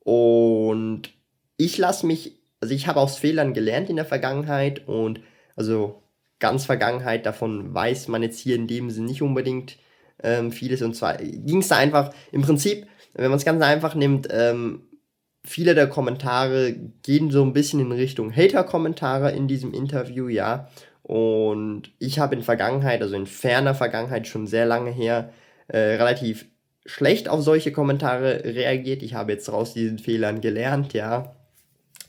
Und 0.00 1.10
ich 1.56 1.76
lasse 1.78 2.06
mich, 2.06 2.40
also 2.60 2.74
ich 2.74 2.86
habe 2.86 3.00
aus 3.00 3.18
Fehlern 3.18 3.54
gelernt 3.54 3.90
in 3.90 3.96
der 3.96 4.04
Vergangenheit 4.06 4.88
und 4.88 5.20
also 5.56 6.03
ganz 6.44 6.66
Vergangenheit, 6.66 7.24
davon 7.24 7.72
weiß 7.72 8.08
man 8.08 8.22
jetzt 8.22 8.38
hier 8.38 8.54
in 8.54 8.66
dem 8.66 8.90
Sinne 8.90 9.06
nicht 9.06 9.22
unbedingt 9.22 9.78
ähm, 10.22 10.52
vieles. 10.52 10.82
Und 10.82 10.94
zwar 10.94 11.16
ging 11.16 11.60
es 11.60 11.68
da 11.68 11.78
einfach, 11.78 12.12
im 12.32 12.42
Prinzip, 12.42 12.86
wenn 13.14 13.30
man 13.30 13.38
es 13.38 13.46
ganz 13.46 13.62
einfach 13.62 13.94
nimmt, 13.94 14.28
ähm, 14.30 14.82
viele 15.42 15.74
der 15.74 15.86
Kommentare 15.86 16.74
gehen 17.02 17.30
so 17.30 17.42
ein 17.42 17.54
bisschen 17.54 17.80
in 17.80 17.92
Richtung 17.92 18.30
Hater-Kommentare 18.30 19.32
in 19.32 19.48
diesem 19.48 19.72
Interview, 19.72 20.28
ja. 20.28 20.68
Und 21.02 21.92
ich 21.98 22.18
habe 22.18 22.34
in 22.34 22.42
Vergangenheit, 22.42 23.00
also 23.00 23.16
in 23.16 23.26
ferner 23.26 23.74
Vergangenheit 23.74 24.26
schon 24.26 24.46
sehr 24.46 24.66
lange 24.66 24.90
her, 24.90 25.32
äh, 25.68 25.78
relativ 25.78 26.44
schlecht 26.84 27.30
auf 27.30 27.40
solche 27.40 27.72
Kommentare 27.72 28.44
reagiert. 28.44 29.02
Ich 29.02 29.14
habe 29.14 29.32
jetzt 29.32 29.48
aus 29.48 29.72
diesen 29.72 29.98
Fehlern 29.98 30.42
gelernt, 30.42 30.92
ja. 30.92 31.34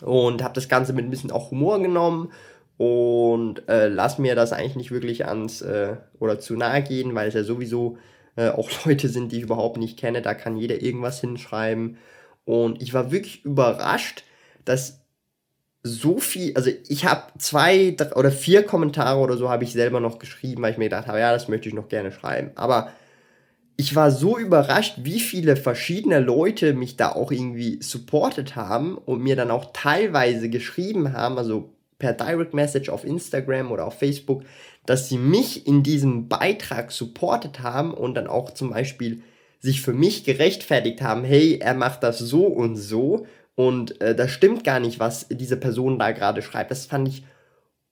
Und 0.02 0.44
habe 0.44 0.56
das 0.56 0.68
Ganze 0.68 0.92
mit 0.92 1.06
ein 1.06 1.10
bisschen 1.10 1.32
auch 1.32 1.52
Humor 1.52 1.82
genommen 1.82 2.34
und 2.78 3.68
äh, 3.70 3.88
lass 3.88 4.18
mir 4.18 4.36
das 4.36 4.52
eigentlich 4.52 4.76
nicht 4.76 4.92
wirklich 4.92 5.26
ans 5.26 5.62
äh, 5.62 5.96
oder 6.20 6.40
zu 6.40 6.56
nahe 6.56 6.84
gehen, 6.84 7.16
weil 7.16 7.30
es 7.30 7.34
ja 7.34 7.44
sowieso 7.44 7.98
äh, 8.36 8.50
auch 8.50 8.70
Leute 8.86 9.10
sind, 9.10 9.32
die 9.32 9.38
ich 9.38 9.44
überhaupt 9.44 9.78
nicht 9.78 9.98
kenne. 9.98 10.22
Da 10.22 10.34
kann 10.34 10.58
jeder 10.58 10.82
irgendwas 10.82 11.22
hinschreiben. 11.22 11.98
Und 12.44 12.82
ich 12.82 12.94
war 12.94 13.12
wirklich 13.12 13.46
überrascht, 13.46 14.24
dass 14.66 15.00
so 15.84 16.18
viel, 16.18 16.56
also 16.56 16.72
ich 16.88 17.06
habe 17.06 17.32
zwei 17.38 17.94
drei, 17.96 18.14
oder 18.14 18.32
vier 18.32 18.64
Kommentare 18.64 19.20
oder 19.20 19.38
so 19.38 19.50
habe 19.50 19.64
ich 19.64 19.72
selber 19.72 20.00
noch 20.00 20.20
geschrieben, 20.20 20.62
weil 20.64 20.72
ich 20.72 20.78
mir 20.78 20.86
gedacht 20.86 21.08
habe, 21.08 21.20
ja, 21.20 21.32
das 21.32 21.48
möchte 21.48 21.70
ich 21.70 21.76
noch 21.76 21.90
gerne 21.90 22.12
schreiben. 22.12 22.52
Aber 22.56 22.90
ich 23.78 23.96
war 23.96 24.10
so 24.12 24.38
überrascht, 24.38 24.96
wie 25.04 25.20
viele 25.20 25.56
verschiedene 25.56 26.20
Leute 26.20 26.74
mich 26.74 26.98
da 26.98 27.12
auch 27.12 27.32
irgendwie 27.32 27.80
supportet 27.82 28.56
haben 28.56 28.98
und 28.98 29.22
mir 29.22 29.36
dann 29.36 29.52
auch 29.52 29.74
teilweise 29.74 30.50
geschrieben 30.50 31.14
haben, 31.14 31.38
also 31.38 31.75
per 32.00 32.14
Direct 32.14 32.54
Message 32.54 32.90
auf 32.90 33.04
Instagram 33.04 33.72
oder 33.72 33.86
auf 33.86 34.00
Facebook, 34.00 34.44
dass 34.86 35.10
sie 35.10 35.18
mich 35.18 35.66
in 35.68 35.84
diesem 35.84 36.28
Beitrag 36.28 36.92
supportet 36.92 37.62
haben 37.62 37.94
und 37.94 38.16
dann 38.16 38.28
auch 38.28 38.52
zum 38.52 38.72
Beispiel 38.72 39.22
sich 39.60 39.82
für 39.82 39.94
mich 39.94 40.24
gerechtfertigt 40.24 41.02
haben, 41.02 41.24
hey, 41.24 41.60
er 41.62 41.74
macht 41.74 42.04
das 42.04 42.20
so 42.20 42.46
und 42.46 42.76
so 42.76 43.26
und 43.56 44.00
äh, 44.02 44.14
das 44.14 44.32
stimmt 44.32 44.64
gar 44.64 44.80
nicht, 44.80 45.00
was 45.00 45.28
diese 45.30 45.58
Person 45.58 45.98
da 45.98 46.12
gerade 46.12 46.42
schreibt. 46.42 46.72
Das 46.72 46.86
fand 46.86 47.08
ich 47.08 47.24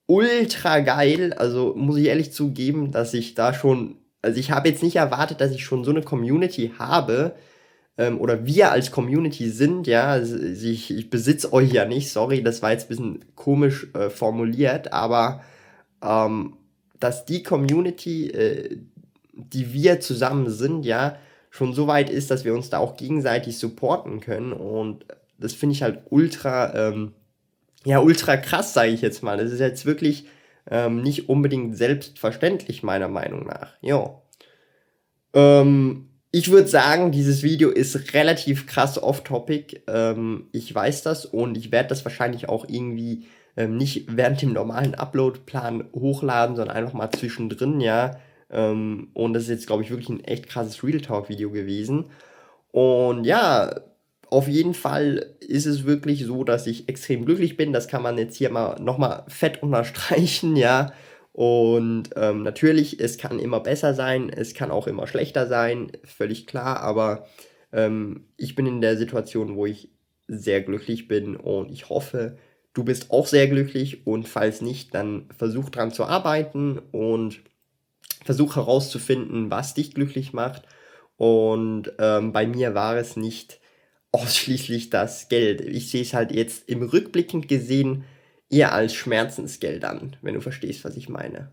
ultra 0.06 0.80
geil. 0.82 1.34
Also 1.34 1.74
muss 1.76 1.98
ich 1.98 2.08
ehrlich 2.08 2.34
zugeben, 2.34 2.92
dass 2.92 3.14
ich 3.14 3.34
da 3.34 3.54
schon, 3.54 3.96
also 4.22 4.40
ich 4.40 4.52
habe 4.52 4.70
jetzt 4.70 4.84
nicht 4.84 4.98
erwartet, 4.98 5.42
dass 5.42 5.52
ich 5.52 5.64
schon 5.64 5.84
so 5.84 5.92
eine 5.92 6.02
Community 6.02 6.74
habe 6.78 7.36
ähm, 7.98 8.20
oder 8.20 8.46
wir 8.46 8.72
als 8.72 8.92
Community 8.92 9.50
sind, 9.50 9.88
ja. 9.88 10.18
Ich, 10.20 10.92
ich 10.92 11.10
besitze 11.10 11.54
euch 11.54 11.72
ja 11.72 11.86
nicht, 11.86 12.12
sorry, 12.12 12.42
das 12.44 12.62
war 12.62 12.72
jetzt 12.72 12.86
ein 12.86 12.90
bisschen 12.90 13.26
komisch 13.36 13.88
äh, 13.94 14.10
formuliert, 14.10 14.94
aber 14.94 15.44
ähm, 16.02 16.58
dass 17.00 17.26
die 17.26 17.44
Community, 17.44 18.30
äh, 18.30 18.78
die 19.34 19.74
wir 19.74 20.00
zusammen 20.00 20.50
sind, 20.50 20.86
ja, 20.86 21.18
schon 21.50 21.74
so 21.74 21.88
weit 21.88 22.10
ist, 22.10 22.32
dass 22.32 22.46
wir 22.46 22.54
uns 22.56 22.70
da 22.70 22.80
auch 22.80 22.98
gegenseitig 22.98 23.58
supporten 23.58 24.20
können 24.20 24.54
und 24.54 25.06
das 25.38 25.54
finde 25.54 25.74
ich 25.74 25.84
halt 25.84 26.00
ultra, 26.10 26.74
ähm, 26.74 27.14
ja, 27.86 28.00
ultra 28.00 28.38
krass, 28.38 28.74
sage 28.74 28.92
ich 28.92 29.02
jetzt 29.02 29.24
mal. 29.24 29.38
Das 29.38 29.52
ist 29.52 29.60
jetzt 29.60 29.86
wirklich 29.86 30.26
ähm, 30.70 31.02
nicht 31.02 31.30
unbedingt 31.30 31.78
selbstverständlich, 31.78 32.82
meiner 32.82 33.10
Meinung 33.10 33.46
nach. 33.46 33.74
Ja. 33.82 34.22
Ähm, 35.34 36.10
ich 36.36 36.50
würde 36.50 36.68
sagen, 36.68 37.12
dieses 37.12 37.44
Video 37.44 37.70
ist 37.70 38.16
relativ 38.16 38.66
krass 38.66 39.02
off-topic. 39.02 39.84
Ähm, 39.86 40.48
ich 40.52 40.74
weiß 40.74 41.04
das 41.04 41.28
und 41.28 41.56
ich 41.56 41.72
werde 41.72 41.90
das 41.90 42.04
wahrscheinlich 42.06 42.50
auch 42.50 42.66
irgendwie 42.68 43.28
ähm, 43.56 43.78
nicht 43.78 44.18
während 44.18 44.42
dem 44.42 44.52
normalen 44.52 44.96
Upload-Plan 44.96 45.90
hochladen, 45.94 46.56
sondern 46.56 46.76
einfach 46.76 46.94
mal 46.94 47.12
zwischendrin, 47.12 47.80
ja. 47.80 48.18
Ähm, 48.50 49.10
und 49.14 49.34
das 49.34 49.44
ist 49.44 49.50
jetzt, 49.50 49.68
glaube 49.68 49.84
ich, 49.84 49.92
wirklich 49.92 50.10
ein 50.10 50.24
echt 50.24 50.50
krasses 50.50 50.84
Real 50.84 51.02
Talk-Video 51.02 51.52
gewesen. 51.52 52.06
Und 52.72 53.26
ja, 53.26 53.82
auf 54.32 54.48
jeden 54.48 54.74
Fall 54.74 55.36
ist 55.40 55.68
es 55.68 55.86
wirklich 55.86 56.26
so, 56.26 56.44
dass 56.44 56.66
ich 56.66 56.90
extrem 56.90 57.26
glücklich 57.26 57.58
bin. 57.58 57.74
Das 57.74 57.88
kann 57.88 58.02
man 58.02 58.18
jetzt 58.18 58.38
hier 58.38 58.50
mal 58.50 58.82
nochmal 58.82 59.24
fett 59.28 59.62
unterstreichen, 59.62 60.56
ja. 60.56 60.94
Und 61.34 62.12
ähm, 62.16 62.44
natürlich, 62.44 63.00
es 63.00 63.18
kann 63.18 63.40
immer 63.40 63.60
besser 63.60 63.96
sein, 63.96 64.30
es 64.30 64.54
kann 64.54 64.70
auch 64.72 64.86
immer 64.86 65.08
schlechter 65.08 65.48
sein, 65.48 65.92
völlig 66.04 66.46
klar, 66.46 66.82
aber 66.82 67.28
ähm, 67.72 68.28
ich 68.38 68.54
bin 68.54 68.68
in 68.68 68.82
der 68.82 68.98
Situation, 68.98 69.56
wo 69.56 69.66
ich 69.66 69.90
sehr 70.28 70.62
glücklich 70.62 71.08
bin 71.08 71.36
und 71.36 71.72
ich 71.72 71.90
hoffe, 71.90 72.38
du 72.74 72.84
bist 72.84 73.10
auch 73.10 73.26
sehr 73.26 73.48
glücklich 73.48 74.06
und 74.06 74.28
falls 74.28 74.62
nicht, 74.62 74.94
dann 74.94 75.28
versuch 75.36 75.70
dran 75.70 75.92
zu 75.92 76.06
arbeiten 76.06 76.80
und 76.92 77.42
versuch 78.24 78.56
herauszufinden, 78.56 79.52
was 79.52 79.74
dich 79.74 79.94
glücklich 79.94 80.34
macht. 80.34 80.64
Und 81.18 81.94
ähm, 82.00 82.32
bei 82.32 82.48
mir 82.48 82.74
war 82.74 82.96
es 82.98 83.18
nicht 83.18 83.60
ausschließlich 84.12 84.92
das 84.92 85.30
Geld. 85.30 85.62
Ich 85.62 85.90
sehe 85.90 86.04
es 86.04 86.14
halt 86.14 86.32
jetzt 86.32 86.70
im 86.70 86.84
Rückblickend 86.84 87.48
gesehen 87.48 88.04
eher 88.54 88.74
als 88.74 88.94
Schmerzensgeld 88.94 89.84
an, 89.84 90.16
wenn 90.22 90.36
du 90.36 90.42
verstehst, 90.42 90.86
was 90.86 90.96
ich 90.96 91.10
meine. 91.10 91.50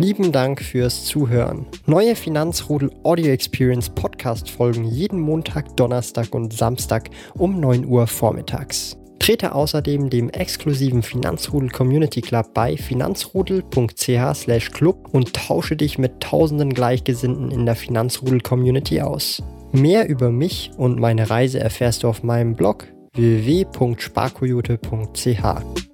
Lieben 0.00 0.30
Dank 0.30 0.62
fürs 0.62 1.06
Zuhören. 1.06 1.66
Neue 1.86 2.14
Finanzrudel 2.14 2.92
Audio 3.02 3.32
Experience 3.32 3.90
Podcast 3.90 4.48
folgen 4.48 4.84
jeden 4.84 5.18
Montag, 5.18 5.76
Donnerstag 5.76 6.32
und 6.34 6.52
Samstag 6.52 7.10
um 7.34 7.58
9 7.58 7.84
Uhr 7.84 8.06
vormittags. 8.06 8.96
Trete 9.18 9.56
außerdem 9.56 10.08
dem 10.08 10.30
exklusiven 10.30 11.02
Finanzrudel 11.02 11.70
Community 11.70 12.20
Club 12.20 12.54
bei 12.54 12.76
finanzrudel.ch/club 12.76 15.08
und 15.12 15.34
tausche 15.34 15.76
dich 15.76 15.98
mit 15.98 16.20
tausenden 16.20 16.72
Gleichgesinnten 16.72 17.50
in 17.50 17.66
der 17.66 17.74
Finanzrudel 17.74 18.40
Community 18.40 19.00
aus. 19.00 19.42
Mehr 19.72 20.08
über 20.08 20.30
mich 20.30 20.70
und 20.76 21.00
meine 21.00 21.28
Reise 21.28 21.58
erfährst 21.58 22.04
du 22.04 22.08
auf 22.08 22.22
meinem 22.22 22.54
Blog 22.54 22.86
www.sparkoyote.ch. 23.18 25.87